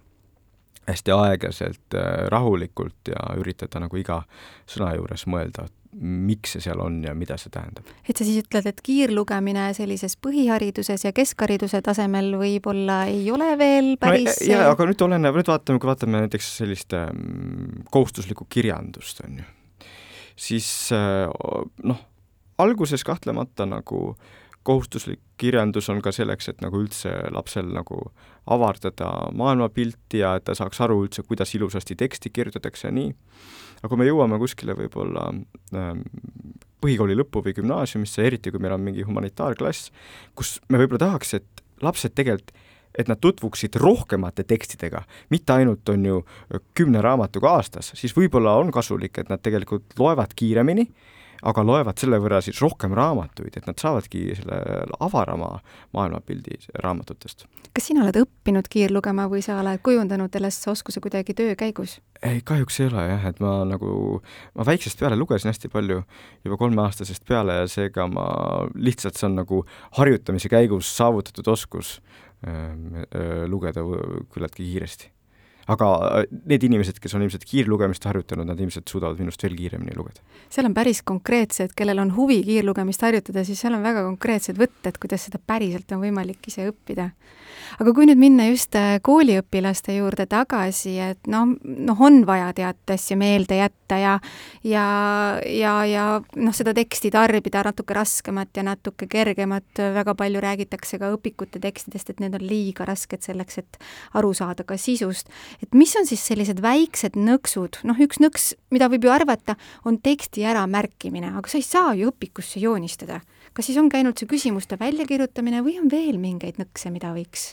[0.89, 4.23] hästi aeglaselt, äh, rahulikult ja üritada nagu iga
[4.67, 5.69] sõna juures mõelda,
[6.03, 7.87] miks see seal on ja mida see tähendab.
[8.09, 13.93] et sa siis ütled, et kiirlugemine sellises põhihariduses ja keskhariduse tasemel võib-olla ei ole veel
[14.01, 19.21] päris no, jaa, aga nüüd oleneb, nüüd vaatame, kui vaatame näiteks sellist ähm, kohustuslikku kirjandust,
[19.27, 19.51] on ju,
[20.37, 21.29] siis äh,
[21.83, 22.01] noh,
[22.63, 24.15] alguses kahtlemata nagu
[24.63, 27.99] kohustuslik kirjandus on ka selleks, et nagu üldse lapsel nagu
[28.53, 33.11] avardada maailmapilti ja et ta saaks aru üldse, kuidas ilusasti teksti kirjutatakse ja nii.
[33.81, 35.29] aga kui me jõuame kuskile võib-olla
[35.75, 36.05] ähm,
[36.83, 39.91] põhikooli lõppu või gümnaasiumisse, eriti kui meil on mingi humanitaarklass,
[40.39, 42.55] kus me võib-olla tahaks, et lapsed tegelikult
[42.99, 46.21] et nad tutvuksid rohkemate tekstidega, mitte ainult on ju
[46.75, 50.89] kümne raamatuga aastas, siis võib-olla on kasulik, et nad tegelikult loevad kiiremini
[51.43, 54.59] aga loevad selle võrra siis rohkem raamatuid, et nad saavadki selle
[55.03, 55.57] avarama
[55.97, 57.47] maailmapildi raamatutest.
[57.75, 61.99] kas sina oled õppinud kiirlugema või sa oled kujundanud ennast oskuse kuidagi töö käigus?
[62.23, 64.23] ei, kahjuks ei ole jah, et ma nagu,
[64.55, 66.03] ma väiksest peale lugesin hästi palju,
[66.45, 68.27] juba kolmeaastasest peale ja seega ma
[68.75, 69.65] lihtsalt, see on nagu
[69.99, 71.99] harjutamise käigus saavutatud oskus
[73.47, 73.85] lugeda
[74.33, 75.11] küllaltki kiiresti
[75.71, 75.89] aga
[76.23, 80.25] äh, need inimesed, kes on ilmselt kiirlugemist harjutanud, nad ilmselt suudavad minust veel kiiremini lugeda.
[80.51, 84.99] seal on päris konkreetsed, kellel on huvi kiirlugemist harjutada, siis seal on väga konkreetsed võtted,
[85.03, 87.11] kuidas seda päriselt on võimalik ise õppida
[87.81, 92.95] aga kui nüüd minna just äh, kooliõpilaste juurde tagasi, et noh, noh, on vaja teatud
[92.95, 94.15] asju meelde jätta ja
[94.67, 94.85] ja,
[95.47, 101.13] ja, ja noh, seda teksti tarbida natuke raskemat ja natuke kergemat, väga palju räägitakse ka
[101.17, 103.81] õpikute tekstidest, et need on liiga rasked selleks, et
[104.19, 105.31] aru saada ka sisust.
[105.61, 109.99] Et mis on siis sellised väiksed nõksud, noh, üks nõks, mida võib ju arvata, on
[110.03, 113.21] teksti äramärkimine, aga sa ei saa ju õpikusse joonistada
[113.53, 117.53] kas siis ongi ainult see küsimuste väljakirjutamine või on veel mingeid nõkse, mida võiks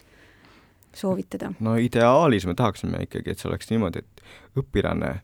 [0.95, 1.51] soovitada?
[1.59, 5.19] no ideaalis me tahaksime ikkagi, et see oleks niimoodi, et õpilane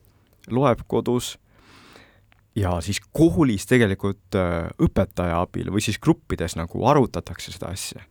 [0.53, 1.35] loeb kodus
[2.55, 8.03] ja siis koolis tegelikult äh, õpetaja abil või siis gruppides nagu arutatakse seda asja.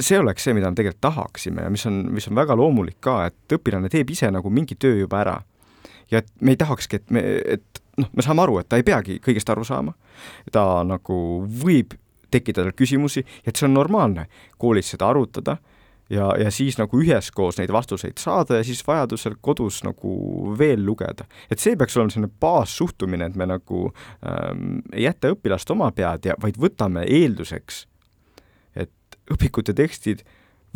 [0.00, 3.20] see oleks see, mida me tegelikult tahaksime ja mis on, mis on väga loomulik ka,
[3.30, 5.36] et õpilane teeb ise nagu mingi töö juba ära.
[6.10, 7.22] ja et me ei tahakski, et me,
[7.56, 9.94] et noh, me saame aru, et ta ei peagi kõigest aru saama,
[10.52, 11.94] ta nagu võib
[12.34, 14.26] tekkida tal küsimusi ja et see on normaalne
[14.58, 15.58] koolis seda arutada
[16.10, 20.12] ja, ja siis nagu üheskoos neid vastuseid saada ja siis vajadusel kodus nagu
[20.58, 21.26] veel lugeda.
[21.50, 26.30] et see peaks olema selline baassuhtumine, et me nagu ähm, ei jäta õpilast oma pead
[26.30, 27.86] ja vaid võtame eelduseks,
[28.76, 30.24] et õpikute tekstid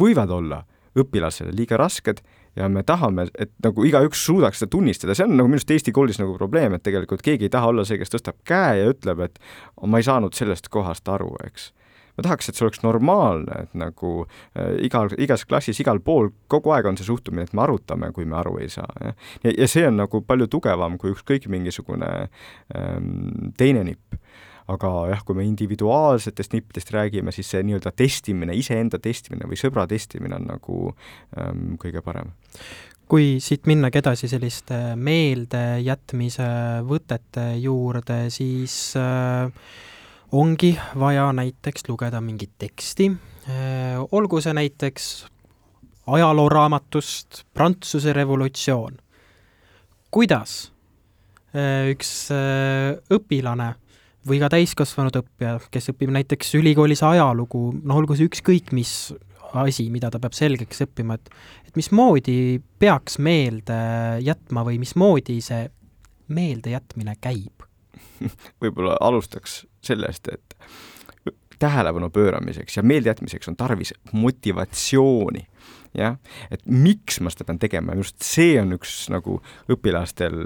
[0.00, 0.64] võivad olla
[0.98, 2.22] õpilasele liiga rasked
[2.56, 5.92] ja me tahame, et nagu igaüks suudaks seda tunnistada, see on nagu minu arust Eesti
[5.94, 9.20] koolis nagu probleem, et tegelikult keegi ei taha olla see, kes tõstab käe ja ütleb,
[9.28, 9.38] et
[9.86, 11.70] ma ei saanud sellest kohast aru, eks
[12.18, 16.74] ma tahaks, et see oleks normaalne, et nagu äh, igal, igas klassis, igal pool kogu
[16.74, 19.16] aeg on see suhtumine, et me arutame, kui me aru ei saa, jah.
[19.46, 22.10] ja, ja see on nagu palju tugevam kui ükskõik mingisugune
[22.74, 24.18] ähm, teine nipp
[24.68, 29.86] aga jah, kui me individuaalsetest nippidest räägime, siis see nii-öelda testimine, iseenda testimine või sõbra
[29.88, 30.80] testimine on nagu
[31.38, 32.34] ähm, kõige parem
[33.08, 36.48] kui siit minnagi edasi selliste meeldejätmise
[36.84, 39.48] võtete juurde, siis äh,
[40.32, 43.10] ongi vaja näiteks lugeda mingit teksti,
[43.48, 45.26] äh, olgu see näiteks
[46.06, 48.96] ajalooraamatust Prantsuse revolutsioon.
[50.10, 50.72] kuidas
[51.52, 53.74] äh, üks äh, õpilane
[54.28, 59.12] või ka täiskasvanud õppija, kes õpib näiteks ülikoolis ajalugu, noh, olgu see ükskõik mis
[59.56, 61.30] asi, mida ta peab selgeks õppima, et
[61.68, 63.76] et mismoodi peaks meelde
[64.24, 65.68] jätma või mismoodi see
[66.28, 67.64] meeldejätmine käib?
[68.62, 70.56] võib-olla alustaks sellest, et
[71.58, 75.42] tähelepanu pööramiseks ja meeldejätmiseks on tarvis motivatsiooni
[75.96, 76.18] jah,
[76.52, 79.38] et miks ma seda pean tegema, just see on üks nagu
[79.72, 80.36] õpilastel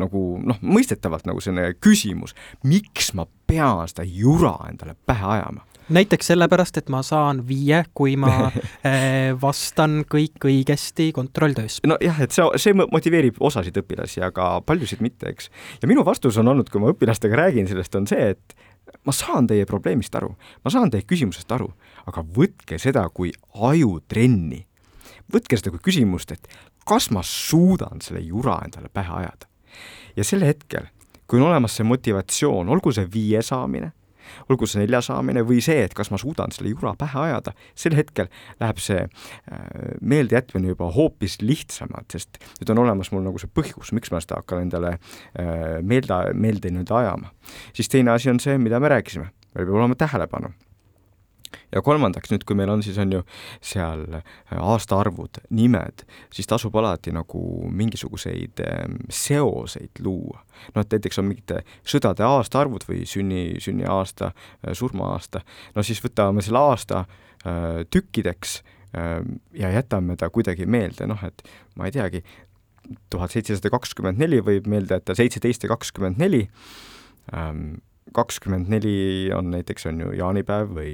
[0.00, 2.34] nagu noh, mõistetavalt nagu selline küsimus,
[2.66, 8.16] miks ma pean seda jura endale pähe ajama näiteks sellepärast, et ma saan viie, kui
[8.18, 11.78] ma eh, vastan kõik õigesti kontrolltöös.
[11.86, 15.50] nojah, et see, see motiveerib osasid õpilasi, aga paljusid mitte, eks.
[15.82, 18.56] ja minu vastus on olnud, kui ma õpilastega räägin sellest, on see, et
[19.04, 20.32] ma saan teie probleemist aru,
[20.64, 21.68] ma saan teie küsimusest aru,
[22.06, 24.66] aga võtke seda kui ajutrenni.
[25.32, 26.48] võtke seda kui küsimust, et
[26.86, 29.46] kas ma suudan selle jura endale pähe ajada.
[30.16, 30.86] ja sel hetkel,
[31.26, 33.92] kui on olemas see motivatsioon, olgu see viie saamine
[34.50, 37.96] olgu see nelja saamine või see, et kas ma suudan selle jura pähe ajada, sel
[37.98, 39.64] hetkel läheb see äh,
[40.00, 44.40] meeldejätmine juba hoopis lihtsamalt, sest nüüd on olemas mul nagu see põhjus, miks ma seda
[44.42, 47.32] hakkan endale äh, meelde, meelde nüüd ajama.
[47.76, 50.54] siis teine asi on see, mida me rääkisime, meil peab olema tähelepanu
[51.74, 53.22] ja kolmandaks nüüd, kui meil on siis on ju
[53.64, 60.42] seal äh, aastaarvud, nimed, siis tasub alati nagu mingisuguseid ähm, seoseid luua.
[60.74, 65.42] noh, et näiteks on mingite sõdade aastaarvud või sünni, sünniaasta, äh, surmaaasta,
[65.74, 68.60] no siis võtame selle aasta äh, tükkideks
[68.96, 71.44] ähm, ja jätame ta kuidagi meelde, noh et
[71.76, 72.24] ma ei teagi,
[73.10, 76.46] tuhat seitsesada kakskümmend neli võib meelde jätta seitseteist ja kakskümmend neli,
[77.34, 77.78] ähm,
[78.16, 78.96] kakskümmend neli
[79.36, 80.92] on näiteks, on ju jaanipäev või,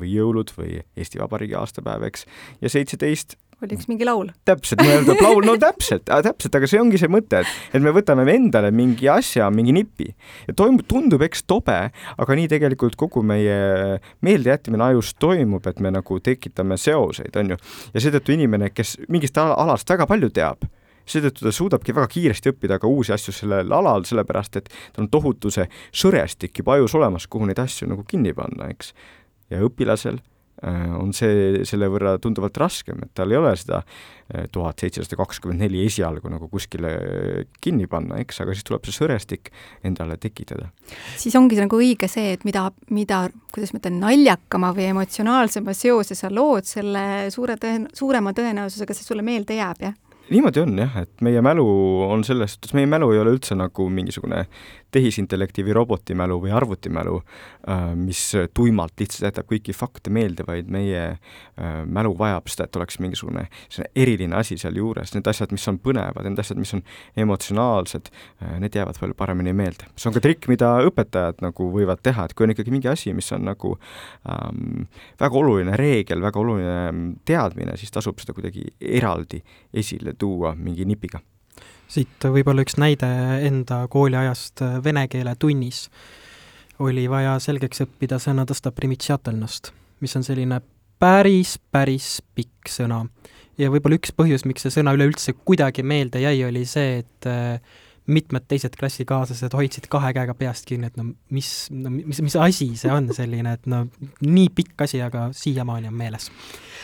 [0.00, 2.28] või jõulud või Eesti Vabariigi aastapäev, eks,
[2.64, 4.30] ja seitseteist oli üks mingi laul.
[4.48, 8.26] täpselt, mõeldab laul, no täpselt, täpselt, aga see ongi see mõte, et, et me võtame
[8.32, 10.10] endale mingi asja, mingi nipi
[10.48, 15.92] ja toimub, tundub eks tobe, aga nii tegelikult kogu meie meeldejätmine ajus toimub, et me
[15.94, 17.60] nagu tekitame seoseid, on ju.
[17.94, 20.66] ja seetõttu inimene, kes mingist alast väga palju teab
[21.08, 25.10] seetõttu ta suudabki väga kiiresti õppida ka uusi asju sellel alal, sellepärast et tal on
[25.12, 28.94] tohutu see sõrestik juba ajus olemas, kuhu neid asju nagu kinni panna, eks.
[29.52, 30.18] ja õpilasel
[30.64, 35.18] äh, on see selle võrra tunduvalt raskem, et tal ei ole seda äh, tuhat seitsesada
[35.20, 36.94] kakskümmend neli esialgu nagu kuskile
[37.64, 39.52] kinni panna, eks, aga siis tuleb see sõrestik
[39.84, 40.70] endale tekitada.
[41.20, 46.16] siis ongi nagu õige see, et mida, mida, kuidas ma ütlen, naljakama või emotsionaalsema seose
[46.16, 50.00] sa lood, selle suure tõen-, suurema tõenäosusega see sulle meelde jääb, jah?
[50.30, 51.66] Niimoodi on jah, et meie mälu
[52.08, 54.44] on selles suhtes, meie mälu ei ole üldse nagu mingisugune
[54.94, 57.18] tehisintellekti või robotimälu või arvutimälu,
[57.68, 58.20] äh, mis
[58.54, 63.46] tuimalt lihtsalt jätab kõiki fakte meelde, vaid meie äh, mälu vajab seda, et oleks mingisugune
[63.96, 66.84] eriline asi sealjuures, need asjad, mis on põnevad, need asjad, mis on
[67.24, 69.90] emotsionaalsed, äh, need jäävad palju paremini meelde.
[69.96, 73.14] see on ka trikk, mida õpetajad nagu võivad teha, et kui on ikkagi mingi asi,
[73.16, 73.74] mis on nagu
[74.30, 74.88] ähm,
[75.20, 79.42] väga oluline reegel, väga oluline ähm, teadmine, siis tasub seda kuidagi eraldi
[79.74, 81.22] esile tuua mingi nipiga
[81.88, 83.08] siit võib-olla üks näide
[83.46, 85.88] enda kooliajast äh, vene keele tunnis.
[86.78, 90.60] oli vaja selgeks õppida sõna tõsta primitšatelnost, mis on selline
[90.98, 93.04] päris, päris pikk sõna.
[93.58, 97.60] ja võib-olla üks põhjus, miks see sõna üleüldse kuidagi meelde jäi, oli see, et äh,
[98.06, 102.68] mitmed teised klassikaaslased hoidsid kahe käega peast kinni, et no mis, no mis, mis asi
[102.76, 103.84] see on selline, et no
[104.20, 106.28] nii pikk asi, aga siiamaani on meeles.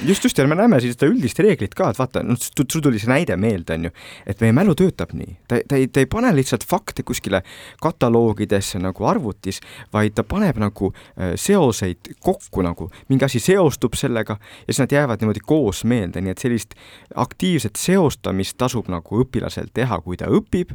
[0.07, 3.03] just, just, ja me näeme siis seda üldist reeglit ka, et vaata, noh, sul tuli
[3.03, 3.93] see näide meelde, on ju,
[4.33, 7.43] et meie mälu töötab nii, ta, ta ei, ta ei pane lihtsalt fakte kuskile
[7.85, 9.61] kataloogidesse nagu arvutis,
[9.93, 14.97] vaid ta paneb nagu äh, seoseid kokku nagu, mingi asi seostub sellega ja siis nad
[14.97, 16.79] jäävad niimoodi koos meelde, nii et sellist
[17.13, 20.73] aktiivset seostamist tasub nagu õpilasel teha, kui ta õpib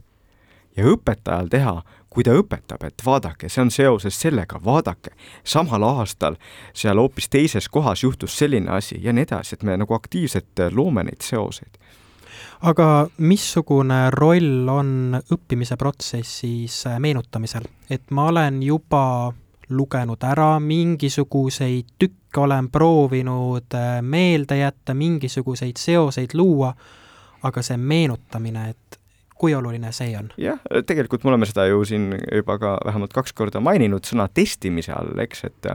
[0.77, 1.75] ja õpetajal teha,
[2.09, 5.11] kui ta õpetab, et vaadake, see on seoses sellega, vaadake,
[5.43, 6.37] samal aastal
[6.73, 11.03] seal hoopis teises kohas juhtus selline asi ja nii edasi, et me nagu aktiivselt loome
[11.03, 11.79] neid seoseid.
[12.61, 19.33] aga missugune roll on õppimise protsessis meenutamisel, et ma olen juba
[19.69, 26.73] lugenud ära mingisuguseid tükke, olen proovinud meelde jätta, mingisuguseid seoseid luua,
[27.43, 28.99] aga see meenutamine, et
[29.39, 30.29] kui oluline see on?
[30.39, 34.93] jah, tegelikult me oleme seda ju siin juba ka vähemalt kaks korda maininud sõna testimise
[34.95, 35.69] all, eks, et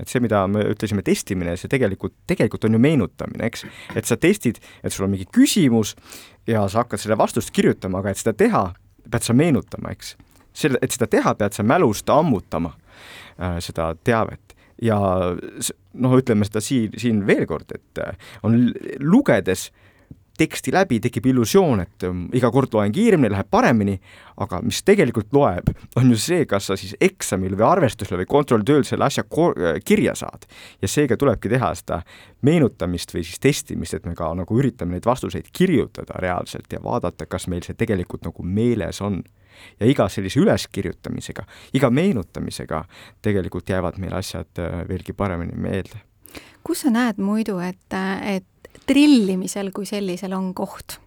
[0.00, 3.66] et see, mida me ütlesime testimine, see tegelikult, tegelikult on ju meenutamine, eks.
[3.94, 5.94] et sa testid, et sul on mingi küsimus
[6.50, 8.64] ja sa hakkad selle vastust kirjutama, aga et seda teha,
[9.10, 10.16] pead sa meenutama, eks.
[10.52, 14.98] selle, et seda teha, pead sa mälust ammutama äh, seda teavet ja
[15.94, 19.83] noh, ütleme seda siin, siin veel kord, et äh, on lugedes äh,
[20.38, 23.94] teksti läbi, tekib illusioon, et um, iga kord loen kiiremini, läheb paremini,
[24.42, 28.86] aga mis tegelikult loeb, on ju see, kas sa siis eksamil või arvestusel või kontrolltööl
[28.88, 30.48] selle asja äh, kirja saad.
[30.82, 32.00] ja seega tulebki teha seda
[32.42, 37.26] meenutamist või siis testimist, et me ka nagu üritame neid vastuseid kirjutada reaalselt ja vaadata,
[37.26, 39.22] kas meil see tegelikult nagu meeles on
[39.80, 41.44] ja iga sellise üleskirjutamisega,
[41.78, 42.84] iga meenutamisega
[43.22, 46.02] tegelikult jäävad meil asjad äh, veelgi paremini meelde.
[46.64, 47.94] kus sa näed muidu, et,
[48.24, 48.46] et
[48.86, 51.00] trillimisel kui sellisel on koht?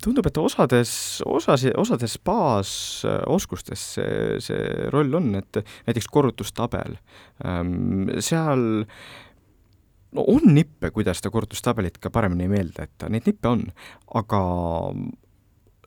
[0.00, 0.90] tundub, et osades,
[1.26, 6.94] osas, osades baasoskustes see, see roll on, et näiteks korrutustabel,
[8.22, 8.62] seal
[10.14, 13.66] no on nippe, kuidas seda korrutustabelit ka paremini meelde jätta, neid nippe on,
[14.14, 14.40] aga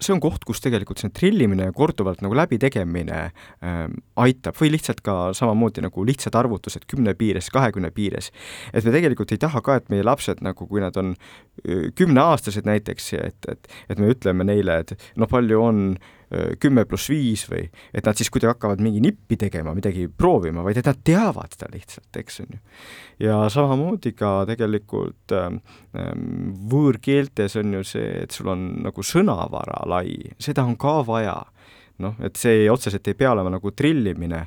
[0.01, 3.79] see on koht, kus tegelikult see trillimine ja korduvalt nagu läbitegemine äh,
[4.23, 8.31] aitab või lihtsalt ka samamoodi nagu lihtsad arvutused kümne piires, kahekümne piires.
[8.73, 11.15] et me tegelikult ei taha ka, et meie lapsed nagu, kui nad on
[11.97, 15.83] kümneaastased näiteks, et, et, et me ütleme neile, et noh, palju on
[16.59, 17.61] kümme pluss viis või
[17.95, 21.69] et nad siis kuidagi hakkavad mingi nippi tegema, midagi proovima, vaid et nad teavad seda
[21.71, 22.59] lihtsalt, eks on ju.
[23.27, 25.61] ja samamoodi ka tegelikult ähm,
[25.95, 31.37] ähm, võõrkeeltes on ju see, et sul on nagu sõnavara lai, seda on ka vaja
[32.03, 34.43] noh, et see ei, otseselt ei pea olema nagu trillimine,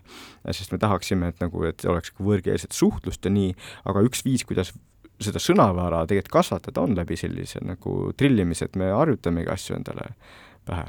[0.52, 3.54] sest me tahaksime, et nagu, et oleks võõrkeelset suhtlust ja nii,
[3.90, 4.74] aga üks viis, kuidas
[5.20, 10.12] seda sõnavara tegelikult kasvatada on läbi sellise nagu trillimise, et me harjutamegi asju endale
[10.68, 10.86] pähe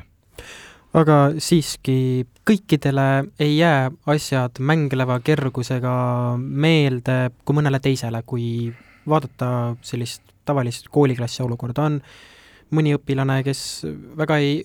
[0.98, 3.08] aga siiski kõikidele
[3.40, 5.94] ei jää asjad mängleva kergusega
[6.38, 8.72] meelde kui mõnele teisele, kui
[9.08, 12.00] vaadata sellist tavalist kooliklassi olukorda, on
[12.76, 13.86] mõni õpilane, kes
[14.18, 14.62] väga ei,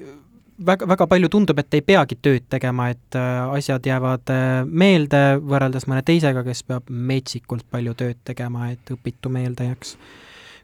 [0.58, 5.22] väga, väga palju tundub, et ei peagi tööd tegema, et äh, asjad jäävad äh, meelde
[5.42, 9.96] võrreldes mõne teisega, kes peab metsikult palju tööd tegema, et õpitu meelde jääks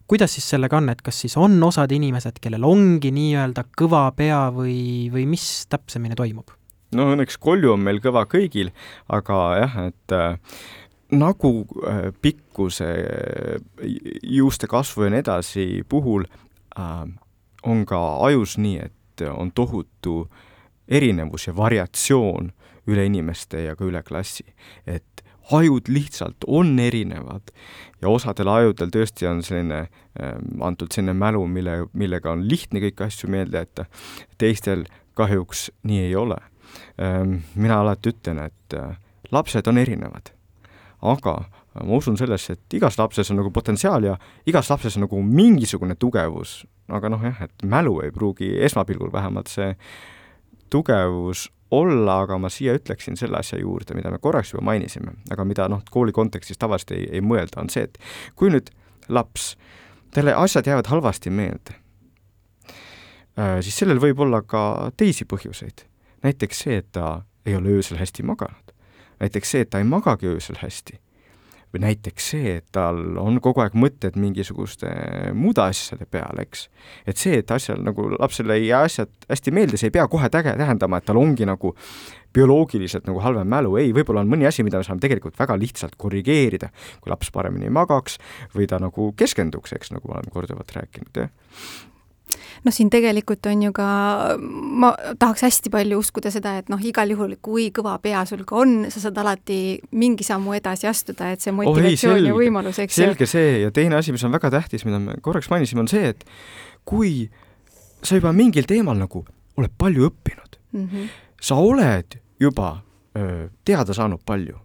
[0.09, 4.45] kuidas siis sellega on, et kas siis on osad inimesed, kellel ongi nii-öelda kõva pea
[4.55, 6.55] või, või mis täpsemini toimub?
[6.93, 8.73] no õnneks kolju on meil kõva kõigil,
[9.09, 10.57] aga jah, et äh,
[11.17, 11.53] nagu
[11.89, 12.89] äh, pikkuse,
[14.23, 17.05] juuste kasvu ja nii edasi puhul äh,
[17.63, 20.27] on ka ajus nii, et on tohutu
[20.89, 22.51] erinevus ja variatsioon
[22.91, 24.45] üle inimeste ja ka üle klassi.
[24.87, 25.12] et
[25.53, 27.53] ajud lihtsalt on erinevad
[28.03, 33.07] ja osadel ajudel tõesti on selline äh, antud selline mälu, mille, millega on lihtne kõiki
[33.07, 33.87] asju meelde jätta,
[34.39, 34.87] teistel
[35.19, 36.39] kahjuks nii ei ole.
[37.01, 37.43] Ähm,.
[37.55, 38.97] mina alati ütlen, et äh,
[39.31, 40.33] lapsed on erinevad,
[41.03, 41.37] aga
[41.81, 44.17] ma usun sellesse, et igas lapses on nagu potentsiaal ja
[44.49, 46.63] igas lapses on nagu mingisugune tugevus,
[46.93, 49.73] aga noh jah, et mälu ei pruugi esmapilgul vähemalt see
[50.73, 55.45] tugevus olla, aga ma siia ütleksin selle asja juurde, mida me korraks juba mainisime, aga
[55.49, 57.99] mida noh, kooli kontekstis tavaliselt ei, ei mõelda, on see, et
[58.37, 58.69] kui nüüd
[59.13, 59.55] laps,
[60.15, 61.79] talle asjad jäävad halvasti meelde,
[63.39, 65.87] äh, siis sellel võib olla ka teisi põhjuseid.
[66.23, 68.77] näiteks see, et ta ei ole öösel hästi maganud.
[69.21, 71.01] näiteks see, et ta ei magagi öösel hästi
[71.73, 74.91] või näiteks see, et tal on kogu aeg mõtted mingisuguste
[75.37, 76.67] muude asjade peale, eks.
[77.09, 80.29] et see, et asjal nagu lapsele ei jää asjad hästi meelde, see ei pea kohe
[80.33, 81.75] täge-, tähendama, et tal ongi nagu
[82.33, 85.97] bioloogiliselt nagu halvem mälu, ei, võib-olla on mõni asi, mida me saame tegelikult väga lihtsalt
[86.01, 88.19] korrigeerida, kui laps paremini magaks
[88.57, 91.91] või ta nagu keskenduks, eks, nagu olen korduvalt rääkinud, jah
[92.65, 93.89] noh, siin tegelikult on ju ka,
[94.83, 98.61] ma tahaks hästi palju uskuda seda, et noh, igal juhul, kui kõva pea sul ka
[98.63, 99.61] on, sa saad alati
[99.99, 103.07] mingi sammu edasi astuda, et see motivatsioon oh, ei, ja võimalus, eks ju.
[103.07, 106.13] selge see ja teine asi, mis on väga tähtis, mida me korraks mainisime, on see,
[106.15, 106.27] et
[106.89, 107.31] kui
[108.03, 109.25] sa juba mingil teemal nagu
[109.59, 111.11] oled palju õppinud mm, -hmm.
[111.41, 112.83] sa oled juba
[113.17, 114.57] öö, teada saanud palju,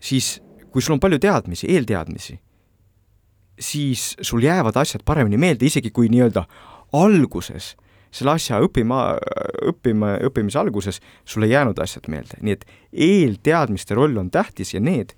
[0.00, 0.38] siis
[0.70, 2.38] kui sul on palju teadmisi, eelteadmisi,
[3.58, 6.44] siis sul jäävad asjad paremini meelde, isegi kui nii-öelda
[6.96, 7.74] alguses,
[8.10, 9.02] selle asja õppima,
[9.68, 14.80] õppima, õppimise alguses sul ei jäänud asjad meelde, nii et eelteadmiste roll on tähtis ja
[14.80, 15.12] need,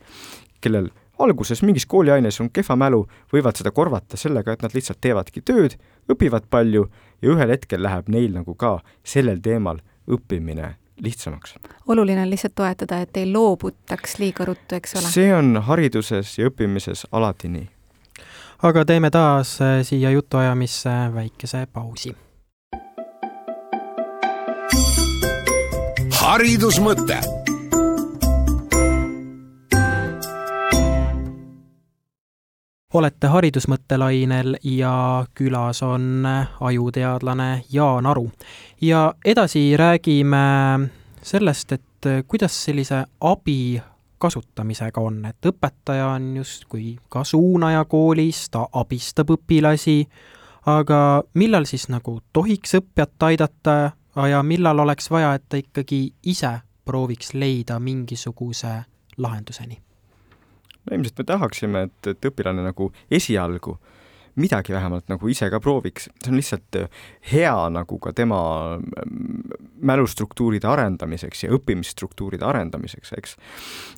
[0.61, 5.45] kellel alguses mingis kooliaines on kehva mälu, võivad seda korvata sellega, et nad lihtsalt teevadki
[5.45, 5.77] tööd,
[6.11, 6.87] õpivad palju
[7.23, 11.55] ja ühel hetkel läheb neil nagu ka sellel teemal õppimine lihtsamaks.
[11.89, 15.13] oluline on lihtsalt toetada, et ei loobutaks liiga ruttu, eks ole?
[15.13, 17.69] see on hariduses ja õppimises alati nii
[18.63, 22.17] aga teeme taas äh, siia jutuajamisse väikese pausi.
[26.21, 27.17] haridusmõte
[32.95, 36.27] olete haridusmõttelainel ja külas on
[36.61, 38.31] ajuteadlane Jaan Aru.
[38.81, 40.91] ja edasi räägime
[41.23, 43.83] sellest, et kuidas sellise abi
[44.21, 49.97] kasutamisega on, et õpetaja on justkui ka suunaja koolis, ta abistab õpilasi,
[50.71, 51.01] aga
[51.35, 53.77] millal siis nagu tohiks õppijat aidata
[54.31, 58.75] ja millal oleks vaja, et ta ikkagi ise prooviks leida mingisuguse
[59.17, 59.81] lahenduseni?
[60.81, 64.00] no ilmselt me tahaksime, et, et õpilane nagu esialgu äh,
[64.41, 68.41] midagi vähemalt nagu ise ka prooviks, see on lihtsalt äh, hea nagu ka tema
[68.79, 69.59] mm,
[69.91, 73.37] mälustruktuuride arendamiseks ja õppimisstruktuuride arendamiseks, eks.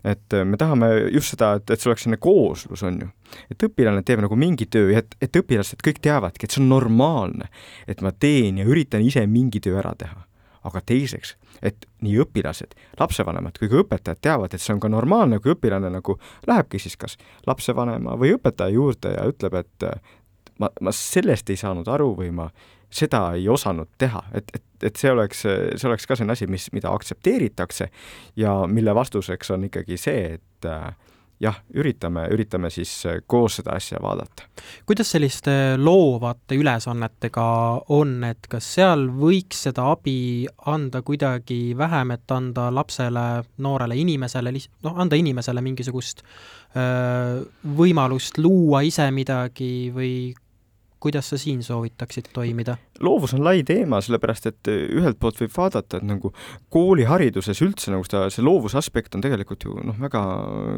[0.04, 3.12] et äh, me tahame just seda, et, et see oleks selline kooslus, on ju.
[3.52, 6.70] et õpilane teeb nagu mingi töö ja et, et õpilased kõik teavadki, et see on
[6.74, 7.48] normaalne,
[7.86, 10.26] et ma teen ja üritan ise mingi töö ära teha
[10.62, 15.40] aga teiseks, et nii õpilased, lapsevanemad kui ka õpetajad teavad, et see on ka normaalne,
[15.42, 17.16] kui õpilane nagu lähebki siis kas
[17.46, 19.88] lapsevanema või õpetaja juurde ja ütleb, et
[20.62, 22.48] ma, ma sellest ei saanud aru või ma
[22.92, 26.68] seda ei osanud teha, et, et, et see oleks, see oleks ka selline asi, mis,
[26.76, 27.88] mida aktsepteeritakse
[28.36, 30.92] ja mille vastuseks on ikkagi see, et äh,
[31.42, 34.46] jah, üritame, üritame siis äh, koos seda asja vaadata.
[34.86, 37.46] kuidas selliste loovate ülesannetega
[37.96, 43.26] on, et kas seal võiks seda abi anda kuidagi vähem, et anda lapsele,
[43.64, 44.52] noorele inimesele,
[44.84, 46.22] noh, anda inimesele mingisugust
[46.76, 47.42] öö,
[47.76, 50.14] võimalust luua ise midagi või
[51.02, 52.76] kuidas sa siin soovitaksid toimida?
[53.02, 56.30] loovus on lai teema, sellepärast et eh, ühelt poolt võib vaadata, et nagu
[56.70, 60.22] koolihariduses üldse nagu seda, see loovuse aspekt on tegelikult ju noh, väga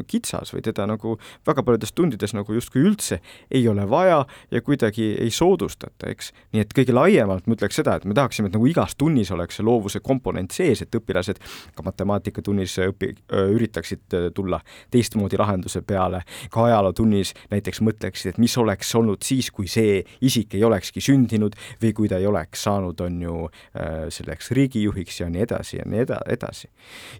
[0.09, 3.19] kitsas või teda nagu väga paljudes tundides nagu justkui üldse
[3.53, 6.31] ei ole vaja ja kuidagi ei soodustata, eks.
[6.55, 9.59] nii et kõige laiemalt ma ütleks seda, et me tahaksime, et nagu igas tunnis oleks
[9.59, 11.43] see loovuse komponent sees, et õpilased
[11.75, 13.13] ka matemaatikatunnis õpi-,
[13.53, 14.63] üritaksid tulla
[14.93, 20.55] teistmoodi lahenduse peale, ka ajalootunnis näiteks mõtleksid, et mis oleks olnud siis, kui see isik
[20.55, 25.29] ei olekski sündinud või kui ta ei oleks saanud, on ju äh, selleks riigijuhiks ja
[25.31, 26.69] nii edasi ja nii eda-, edasi.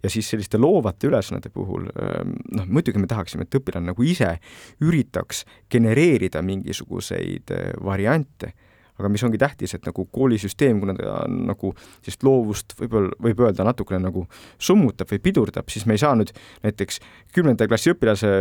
[0.03, 4.37] ja siis selliste loovate ülesannete puhul ähm, noh, muidugi me tahaksime, et õpilane nagu ise
[4.83, 8.53] üritaks genereerida mingisuguseid äh, variante
[8.99, 13.65] aga mis ongi tähtis, et nagu koolisüsteem, kuna ta nagu sellist loovust võib-olla, võib öelda
[13.67, 14.25] natukene nagu
[14.61, 16.31] summutab või pidurdab, siis me ei saa nüüd
[16.63, 17.01] näiteks
[17.35, 18.31] kümnenda klassi õpilase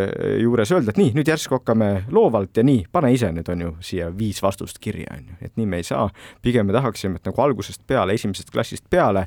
[0.42, 3.72] juures öelda, et nii, nüüd järsku hakkame loovalt ja nii, pane ise nüüd on ju
[3.84, 6.06] siia viis vastust kirja, on ju, et nii me ei saa.
[6.42, 9.26] pigem me tahaksime, et nagu algusest peale, esimesest klassist peale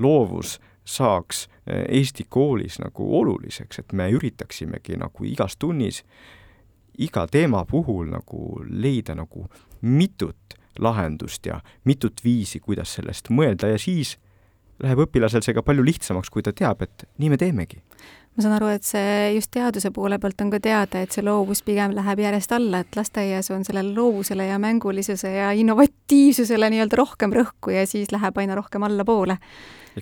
[0.00, 6.02] loovus saaks Eesti koolis nagu oluliseks, et me üritaksimegi nagu igas tunnis
[6.98, 9.46] iga teema puhul nagu leida nagu
[9.82, 14.16] mitut lahendust ja mitut viisi, kuidas sellest mõelda ja siis
[14.80, 17.82] läheb õpilasel see ka palju lihtsamaks, kui ta teab, et nii me teemegi
[18.36, 21.64] ma saan aru, et see just teaduse poole pealt on ka teada, et see loovus
[21.66, 27.34] pigem läheb järjest alla, et lasteaias on sellele loovusele ja mängulisuse ja innovatiivsusele nii-öelda rohkem
[27.34, 29.38] rõhku ja siis läheb aina rohkem allapoole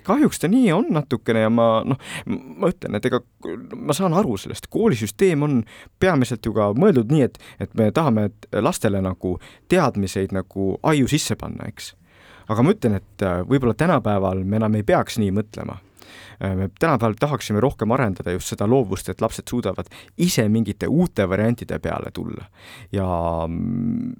[0.03, 1.97] kahjuks ta nii on natukene ja ma noh,
[2.29, 3.19] ma ütlen, et ega
[3.75, 5.63] ma saan aru sellest, koolisüsteem on
[5.99, 9.37] peamiselt ju ka mõeldud nii, et, et me tahame lastele nagu
[9.71, 11.95] teadmiseid nagu aiu sisse panna, eks.
[12.47, 15.79] aga ma ütlen, et äh, võib-olla tänapäeval me enam ei peaks nii mõtlema
[16.39, 21.79] me tänapäeval tahaksime rohkem arendada just seda loovust, et lapsed suudavad ise mingite uute variantide
[21.79, 22.45] peale tulla.
[22.91, 23.07] Ja
[23.47, 24.13] mm,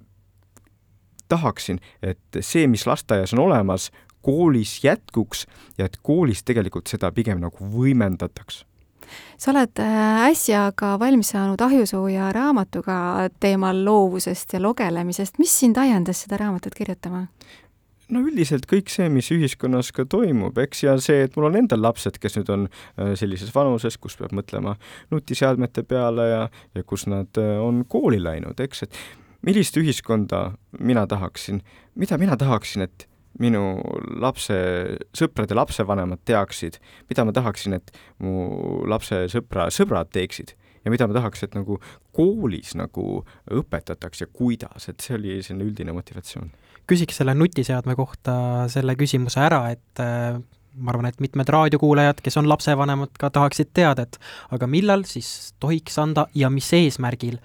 [1.29, 5.45] tahaksin, et see, mis lasteaias on olemas, koolis jätkuks
[5.77, 8.65] ja et koolis tegelikult seda pigem nagu võimendataks.
[9.39, 15.79] Sa oled äh, äsja ka valmis saanud Ahjusooja raamatuga teemal loovusest ja lugelemisest, mis sind
[15.81, 17.25] ajendas seda raamatut kirjutama?
[18.13, 21.83] No üldiselt kõik see, mis ühiskonnas ka toimub, eks, ja see, et mul on endal
[21.83, 24.75] lapsed, kes nüüd on äh, sellises vanuses, kus peab mõtlema
[25.13, 26.41] nutiseadmete peale ja,
[26.77, 29.03] ja kus nad äh, on kooli läinud, eks, et
[29.45, 30.49] millist ühiskonda
[30.79, 31.61] mina tahaksin,
[31.99, 33.07] mida mina tahaksin, et
[33.39, 33.77] minu
[34.19, 34.55] lapse
[35.15, 36.79] sõprade lapsevanemad teaksid,
[37.11, 37.93] mida ma tahaksin, et
[38.23, 41.77] mu lapse sõpra sõbrad teeksid ja mida ma tahaks, et nagu
[42.15, 43.21] koolis nagu
[43.53, 46.51] õpetatakse, kuidas, et see oli selline üldine motivatsioon.
[46.89, 48.33] Küsiks selle nutiseadme kohta
[48.71, 50.39] selle küsimuse ära, et äh,
[50.79, 54.19] ma arvan, et mitmed raadiokuulajad, kes on lapsevanemad, ka tahaksid teada, et
[54.55, 57.39] aga millal siis tohiks anda ja mis eesmärgil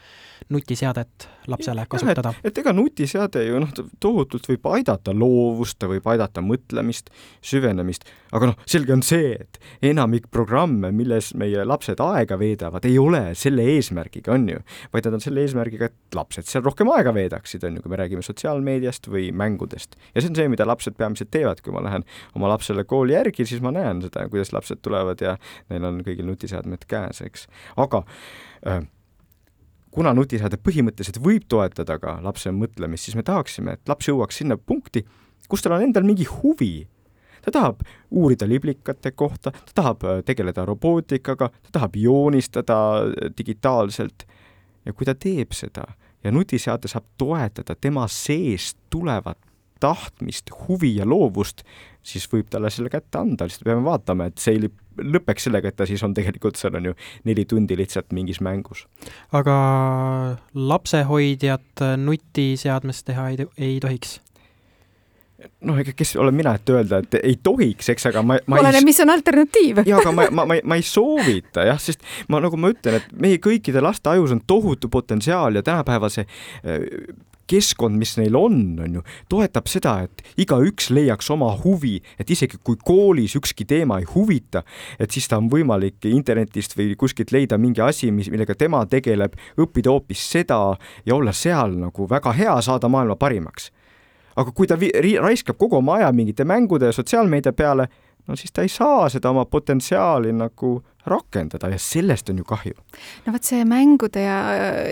[0.52, 2.34] nutiseadet lapsele kasutada.
[2.44, 3.70] et ega nutiseade ju noh,
[4.00, 7.08] tohutult võib aidata loovust, ta võib aidata mõtlemist,
[7.44, 8.04] süvenemist,
[8.34, 9.58] aga noh, selge on see, et
[9.90, 14.62] enamik programme, milles meie lapsed aega veedavad, ei ole selle eesmärgiga, on ju,
[14.94, 18.00] vaid nad on selle eesmärgiga, et lapsed seal rohkem aega veedaksid, on ju, kui me
[18.00, 19.98] räägime sotsiaalmeediast või mängudest.
[20.14, 23.46] ja see on see, mida lapsed peamiselt teevad, kui ma lähen oma lapsele kooli järgi,
[23.48, 25.36] siis ma näen seda, kuidas lapsed tulevad ja
[25.70, 27.48] neil on kõigil nutiseadmed käes, eks.
[27.80, 28.04] aga
[28.68, 28.84] äh,
[29.94, 34.58] kuna nutiseade põhimõtteliselt võib toetada ka lapse mõtlemist, siis me tahaksime, et laps jõuaks sinna
[34.58, 35.04] punkti,
[35.50, 36.88] kus tal on endal mingi huvi.
[37.44, 44.26] Ta tahab uurida liblikate kohta, ta tahab äh, tegeleda robootikaga, ta tahab joonistada äh, digitaalselt
[44.84, 45.86] ja kui ta teeb seda
[46.24, 49.38] ja nutiseade saab toetada tema seest tulevat
[49.84, 51.60] tahtmist, huvi ja loovust,
[52.04, 55.76] siis võib talle selle kätte anda, lihtsalt peame vaatama, et see ei lõpeks sellega, et
[55.76, 56.94] ta siis on tegelikult seal on ju
[57.28, 58.86] neli tundi lihtsalt mingis mängus.
[59.32, 59.56] aga
[60.54, 64.20] lapsehoidjat nutiseadmest teha ei, ei tohiks?
[65.68, 68.86] Noh, ega kes olen mina, et öelda, et ei tohiks, eks, aga ma, ma oleneb,
[68.86, 69.84] mis on alternatiiv.
[69.88, 73.12] jaa, aga ma, ma, ma, ma ei soovita jah, sest ma, nagu ma ütlen, et
[73.20, 76.26] meie kõikide laste ajus on tohutu potentsiaal ja tänapäeva see
[77.50, 82.58] keskkond, mis neil on, on ju, toetab seda, et igaüks leiaks oma huvi, et isegi
[82.64, 84.64] kui koolis ükski teema ei huvita,
[84.98, 89.36] et siis ta on võimalik internetist või kuskilt leida mingi asi, mis, millega tema tegeleb,
[89.60, 90.60] õppida hoopis seda
[91.04, 93.70] ja olla seal nagu väga hea, saada maailma parimaks.
[94.36, 94.78] Aga kui ta
[95.20, 97.88] raiskab kogu oma aja mingite mängude ja sotsiaalmeedia peale,
[98.26, 102.72] no siis ta ei saa seda oma potentsiaali nagu rakendada ja sellest on ju kahju.
[103.26, 104.38] no vot, see mängude ja,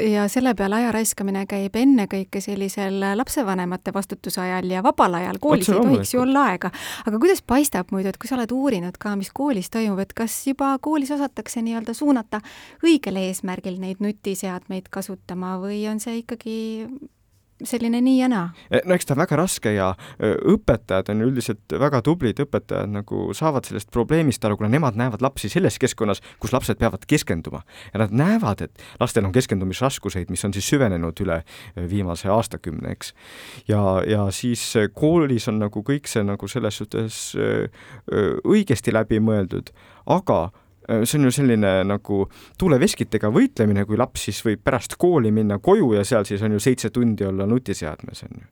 [0.05, 5.71] ja selle peale aja raiskamine käib ennekõike sellisel lapsevanemate vastutuse ajal ja vabal ajal, koolis
[5.73, 6.71] ei tohiks ju olla aega.
[7.07, 10.37] aga kuidas paistab muidu, et kui sa oled uurinud ka, mis koolis toimub, et kas
[10.47, 12.43] juba koolis osatakse nii-öelda suunata
[12.85, 16.59] õigel eesmärgil neid nutiseadmeid kasutama või on see ikkagi
[17.69, 18.49] selline nii ja naa?
[18.71, 23.69] E, no eks ta väga raske ja õpetajad on üldiselt väga tublid, õpetajad nagu saavad
[23.69, 27.63] sellest probleemist aru, kuna nemad näevad lapsi selles keskkonnas, kus lapsed peavad keskenduma.
[27.93, 31.43] ja nad näevad, et lastel on keskendumisraskuseid, mis on siis süvenenud üle
[31.77, 33.15] viimase aastakümne, eks.
[33.69, 37.21] ja, ja siis koolis on nagu kõik see nagu selles suhtes
[38.45, 39.73] õigesti läbi mõeldud,
[40.07, 40.51] aga
[40.89, 42.19] see on ju selline nagu
[42.59, 46.61] tuuleveskitega võitlemine, kui laps siis võib pärast kooli minna koju ja seal siis on ju
[46.63, 48.47] seitse tundi olla nutiseadmes, on ju.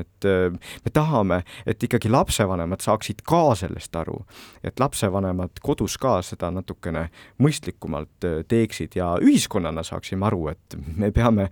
[0.00, 4.20] et äh, me tahame, et ikkagi lapsevanemad saaksid ka sellest aru,
[4.64, 7.08] et lapsevanemad kodus ka seda natukene
[7.42, 11.50] mõistlikumalt äh, teeksid ja ühiskonnana saaksime aru, et me peame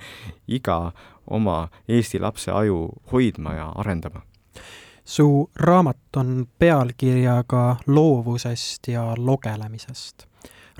[0.49, 0.93] iga
[1.27, 4.25] oma Eesti lapse aju hoidma ja arendama
[5.05, 10.27] su raamat on pealkirjaga Loovusest ja logelemisest.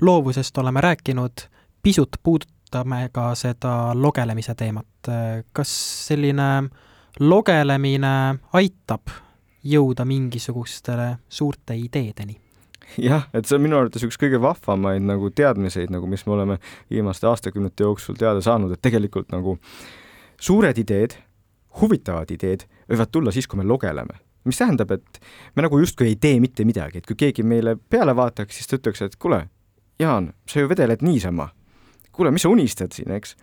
[0.01, 1.31] loovusest oleme rääkinud,
[1.83, 4.85] pisut puudutame ka seda logelemise teemat.
[5.53, 6.69] kas selline
[7.19, 9.01] logelemine aitab
[9.63, 12.39] jõuda mingisugustele suurte ideedeni?
[12.97, 16.57] jah, et see on minu arvates üks kõige vahvamaid nagu teadmiseid nagu, mis me oleme
[16.91, 19.57] viimaste aastakümnete jooksul teada saanud, et tegelikult nagu
[20.41, 21.15] suured ideed
[21.81, 24.21] huvitavad ideed võivad tulla siis, kui me logeleme.
[24.43, 25.19] mis tähendab, et
[25.55, 28.75] me nagu justkui ei tee mitte midagi, et kui keegi meile peale vaataks, siis ta
[28.75, 29.45] ütleks, et kuule,
[30.01, 31.51] Jaan, sa ju vedeled niisama
[32.13, 33.33] kuule, mis sa unistad siin, eks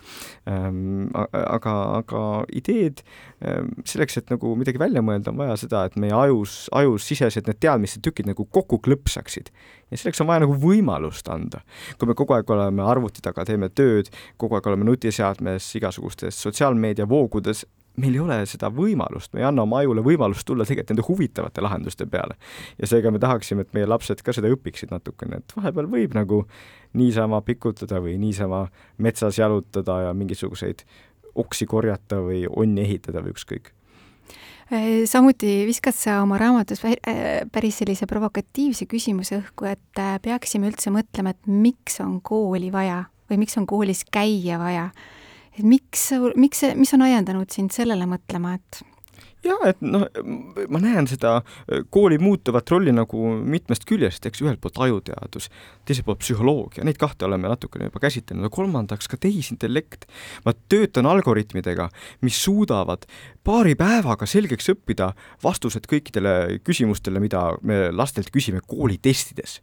[0.50, 1.08] ähm,.
[1.32, 2.22] aga, aga
[2.56, 3.02] ideed
[3.42, 7.50] ähm, selleks, et nagu midagi välja mõelda, on vaja seda, et meie ajus, ajus sisesed
[7.50, 9.50] need teadmiste tükid nagu kokku klõpsaksid.
[9.90, 11.64] ja selleks on vaja nagu võimalust anda.
[11.98, 17.66] kui me kogu aeg oleme arvuti taga, teeme tööd, kogu aeg oleme nutiseadmes, igasugustes sotsiaalmeediavoogudes,
[17.96, 21.64] meil ei ole seda võimalust, me ei anna oma ajule võimalust tulla tegelikult nende huvitavate
[21.64, 22.36] lahenduste peale.
[22.78, 26.44] ja seega me tahaksime, et meie lapsed ka seda õpiksid natukene, et vahepeal võib nagu
[26.98, 28.66] niisama pikutada või niisama
[28.98, 30.84] metsas jalutada ja mingisuguseid
[31.34, 33.70] oksi korjata või onni ehitada või ükskõik
[34.72, 40.70] äh, samuti viskad sa oma raamatus äh, päris sellise provokatiivse küsimuse õhku, et äh, peaksime
[40.70, 44.90] üldse mõtlema, et miks on kooli vaja või miks on koolis käia vaja
[45.58, 48.82] et miks, miks see, mis on ajendanud sind sellele mõtlema, et
[49.44, 50.04] jaa, et noh,
[50.72, 55.48] ma näen seda äh, kooli muutuvat rolli nagu mitmest küljest, eks ühelt poolt ajuteadus,
[55.88, 60.06] teiselt poolt psühholoogia, neid kahte oleme natukene juba käsitlenud, ja kolmandaks ka tehisintellekt.
[60.44, 61.88] ma töötan algoritmidega,
[62.26, 63.06] mis suudavad
[63.44, 69.60] paari päevaga selgeks õppida vastused kõikidele küsimustele, mida me lastelt küsime koolitestides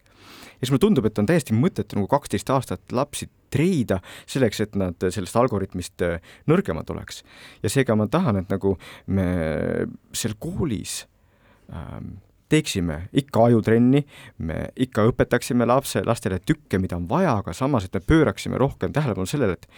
[0.58, 4.78] ja siis mulle tundub, et on täiesti mõttetu nagu kaksteist aastat lapsi treida selleks, et
[4.78, 6.18] nad sellest algoritmist äh,
[6.50, 7.22] nõrgemad oleks.
[7.62, 9.28] ja seega ma tahan, et nagu me
[10.12, 11.04] seal koolis
[11.72, 14.02] ähm, teeksime ikka ajutrenni,
[14.38, 18.92] me ikka õpetaksime lapse, lastele tükke, mida on vaja, aga samas, et me pööraksime rohkem
[18.96, 19.68] tähelepanu sellele, et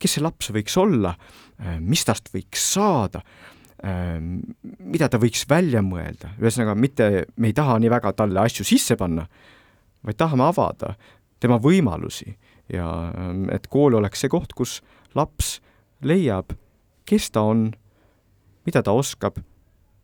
[0.00, 1.14] kes see laps võiks olla,
[1.60, 3.22] äh, mis tast võiks saada,
[3.84, 4.40] ähm,
[4.78, 8.96] mida ta võiks välja mõelda, ühesõnaga mitte, me ei taha nii väga talle asju sisse
[9.00, 9.26] panna,
[10.06, 10.94] vaid tahame avada
[11.40, 12.36] tema võimalusi
[12.72, 14.80] ja ähm, et kool oleks see koht, kus
[15.14, 15.60] laps
[16.02, 16.54] leiab,
[17.06, 17.70] kes ta on,
[18.66, 19.38] mida ta oskab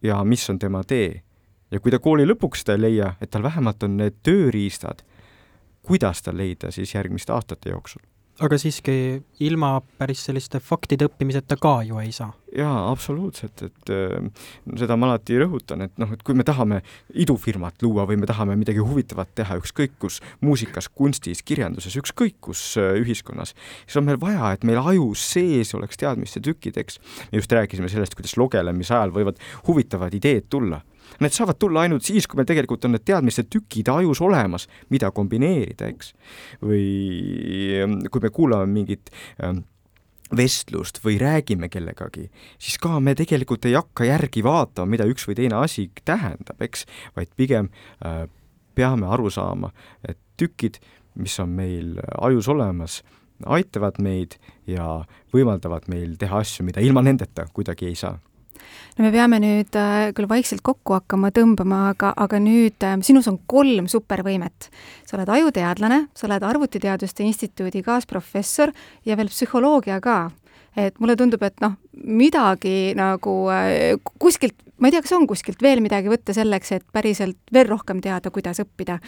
[0.03, 1.23] ja mis on tema tee.
[1.71, 5.03] ja kui ta kooli lõpuks seda ei leia, et tal vähemalt on need tööriistad,
[5.83, 8.95] kuidas ta leida siis järgmiste aastate jooksul aga siiski
[9.45, 12.33] ilma päris selliste faktide õppimiseta ka ju ei saa.
[12.57, 17.85] jaa, absoluutselt, et äh, seda ma alati rõhutan, et noh, et kui me tahame idufirmat
[17.85, 22.95] luua või me tahame midagi huvitavat teha, ükskõik kus, muusikas, kunstis, kirjanduses, ükskõik kus äh,
[23.01, 23.55] ühiskonnas,
[23.87, 27.01] siis on meil vaja, et meil ajus sees oleks teadmiste tükid, eks.
[27.33, 30.83] me just rääkisime sellest, kuidas lugelemise ajal võivad huvitavad ideed tulla
[31.21, 35.11] Need saavad tulla ainult siis, kui meil tegelikult on need teadmiste tükid ajus olemas, mida
[35.15, 36.15] kombineerida, eks.
[36.63, 36.87] või
[37.83, 39.65] ähm, kui me kuulame mingit ähm,
[40.37, 42.29] vestlust või räägime kellegagi,
[42.61, 46.87] siis ka me tegelikult ei hakka järgi vaatama, mida üks või teine asi tähendab, eks,
[47.17, 47.69] vaid pigem
[48.05, 48.25] äh,
[48.75, 49.73] peame aru saama,
[50.09, 50.81] et tükid,
[51.21, 53.03] mis on meil ajus olemas,
[53.45, 54.39] aitavad meid
[54.71, 55.03] ja
[55.35, 58.17] võimaldavad meil teha asju, mida ilma nendeta kuidagi ei saa
[58.97, 63.29] no me peame nüüd äh, küll vaikselt kokku hakkama tõmbama, aga, aga nüüd äh, sinus
[63.31, 64.69] on kolm supervõimet.
[65.07, 68.73] sa oled ajuteadlane, sa oled Arvutiteaduste Instituudi kaasprofessor
[69.09, 70.31] ja veel psühholoogia ka.
[70.77, 75.63] et mulle tundub, et noh, midagi nagu äh, kuskilt ma ei tea, kas on kuskilt
[75.63, 78.99] veel midagi võtta selleks, et päriselt veel rohkem teada, kuidas õppida.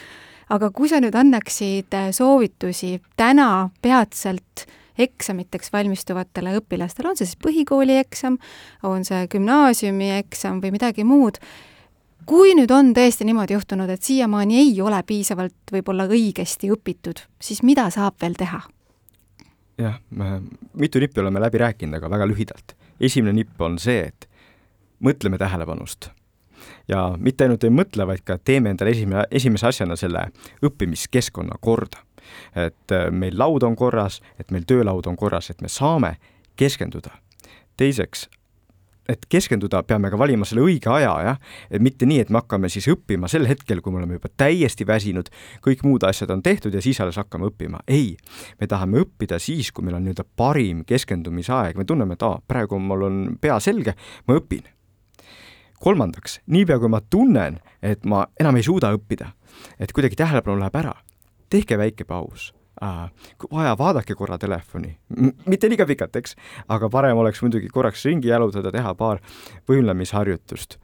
[0.49, 4.67] aga kui sa nüüd annaksid soovitusi täna peatselt
[4.99, 8.39] eksamiteks valmistuvatele õpilastele, on see siis põhikooli eksam,
[8.83, 11.41] on see gümnaasiumi eksam või midagi muud,
[12.27, 17.63] kui nüüd on tõesti niimoodi juhtunud, et siiamaani ei ole piisavalt võib-olla õigesti õpitud, siis
[17.63, 18.63] mida saab veel teha?
[19.79, 19.99] jah,
[20.75, 22.77] mitu nippi oleme läbi rääkinud, aga väga lühidalt.
[23.01, 24.29] esimene nipp on see, et
[25.05, 26.11] mõtleme tähelepanust.
[26.89, 30.29] ja mitte ainult ei mõtle, vaid ka teeme endale esimene, esimese asjana selle
[30.63, 31.99] õppimiskeskkonna korda.
[32.55, 36.17] Et äh, meil laud on korras, et meil töölaud on korras, et me saame
[36.57, 37.11] keskenduda.
[37.77, 38.29] teiseks,
[39.09, 42.71] et keskenduda, peame ka valima selle õige aja, jah, et mitte nii, et me hakkame
[42.73, 45.29] siis õppima sel hetkel, kui me oleme juba täiesti väsinud,
[45.65, 47.83] kõik muud asjad on tehtud ja siis alles hakkame õppima.
[47.89, 48.17] ei,
[48.61, 52.79] me tahame õppida siis, kui meil on nii-öelda parim keskendumisaeg, me tunneme, et aa, praegu
[52.81, 53.97] mul on pea selge,
[54.29, 54.65] ma õpin.
[55.85, 59.35] kolmandaks, niipea kui ma tunnen, et ma enam ei suuda õppida,
[59.79, 60.95] et kuidagi tähelepanu läheb ära,
[61.55, 62.53] tehke väike paus.
[63.39, 64.91] Kui vaja, vaadake korra telefoni,
[65.47, 66.35] mitte liiga pikalt, eks,
[66.75, 69.23] aga parem oleks muidugi korraks ringi jalutada, teha paar
[69.71, 70.81] võimlemisharjutust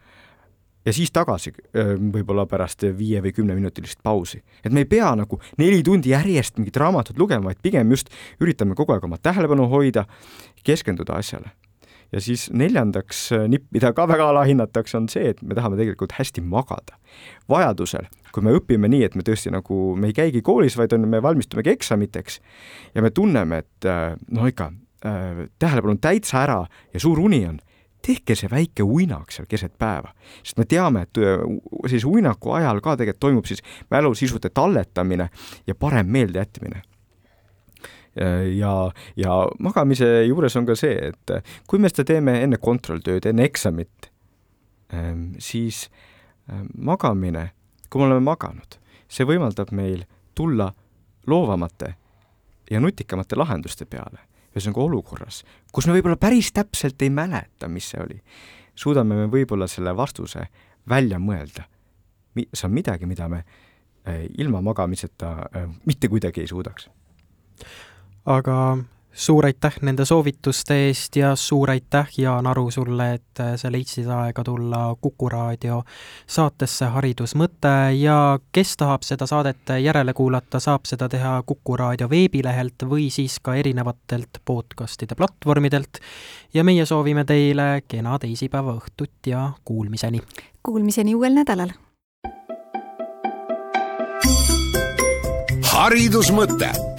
[0.86, 4.42] ja siis tagasi võib-olla pärast viie või kümneminutilist pausi.
[4.64, 8.08] et me ei pea nagu neli tundi järjest mingit raamatut lugema, vaid pigem just
[8.40, 10.06] üritame kogu aeg oma tähelepanu hoida,
[10.64, 11.52] keskenduda asjale
[12.12, 16.16] ja siis neljandaks äh, nipp, mida ka väga alahinnatakse, on see, et me tahame tegelikult
[16.18, 16.98] hästi magada.
[17.50, 21.08] vajadusel, kui me õpime nii, et me tõesti nagu, me ei käigi koolis, vaid on,
[21.10, 22.38] me valmistumegi eksamiteks
[22.94, 23.88] ja me tunneme, et
[24.30, 24.70] noh, ikka
[25.06, 26.60] äh, tähelepanu on täitsa ära
[26.94, 27.58] ja suur uni on,
[28.06, 31.42] tehke see väike uinak seal keset päeva, sest me teame, et äh,
[31.86, 35.28] sellise uinaku ajal ka tegelikult toimub siis mälusisute talletamine
[35.66, 36.82] ja parem meeldejätmine
[38.56, 38.74] ja,
[39.16, 41.32] ja magamise juures on ka see, et
[41.68, 44.10] kui me seda teeme enne kontrolltööd, enne eksamit,
[44.92, 45.86] ehm, siis
[46.50, 47.50] ehm, magamine,
[47.88, 48.78] kui me oleme maganud,
[49.10, 50.04] see võimaldab meil
[50.36, 50.70] tulla
[51.30, 51.94] loovamate
[52.70, 54.26] ja nutikamate lahenduste peale.
[54.50, 58.16] ühesõnaga olukorras, kus me võib-olla päris täpselt ei mäleta, mis see oli,
[58.74, 60.48] suudame me võib-olla selle vastuse
[60.88, 61.68] välja mõelda.
[62.34, 63.44] see on midagi, mida me
[64.38, 65.36] ilma magamiseta
[65.86, 66.88] mitte kuidagi ei suudaks
[68.26, 68.78] aga
[69.12, 74.06] suur aitäh nende soovituste eest ja suur aitäh, Jaan Aru, sulle, et äh, sa leidsid
[74.06, 75.82] aega tulla Kuku raadio
[76.26, 82.86] saatesse Haridusmõte ja kes tahab seda saadet järele kuulata, saab seda teha Kuku raadio veebilehelt
[82.86, 85.98] või siis ka erinevatelt podcastide platvormidelt.
[86.54, 90.20] ja meie soovime teile kena teisipäeva õhtut ja kuulmiseni!
[90.62, 91.74] Kuulmiseni uuel nädalal!
[95.70, 96.89] haridusmõte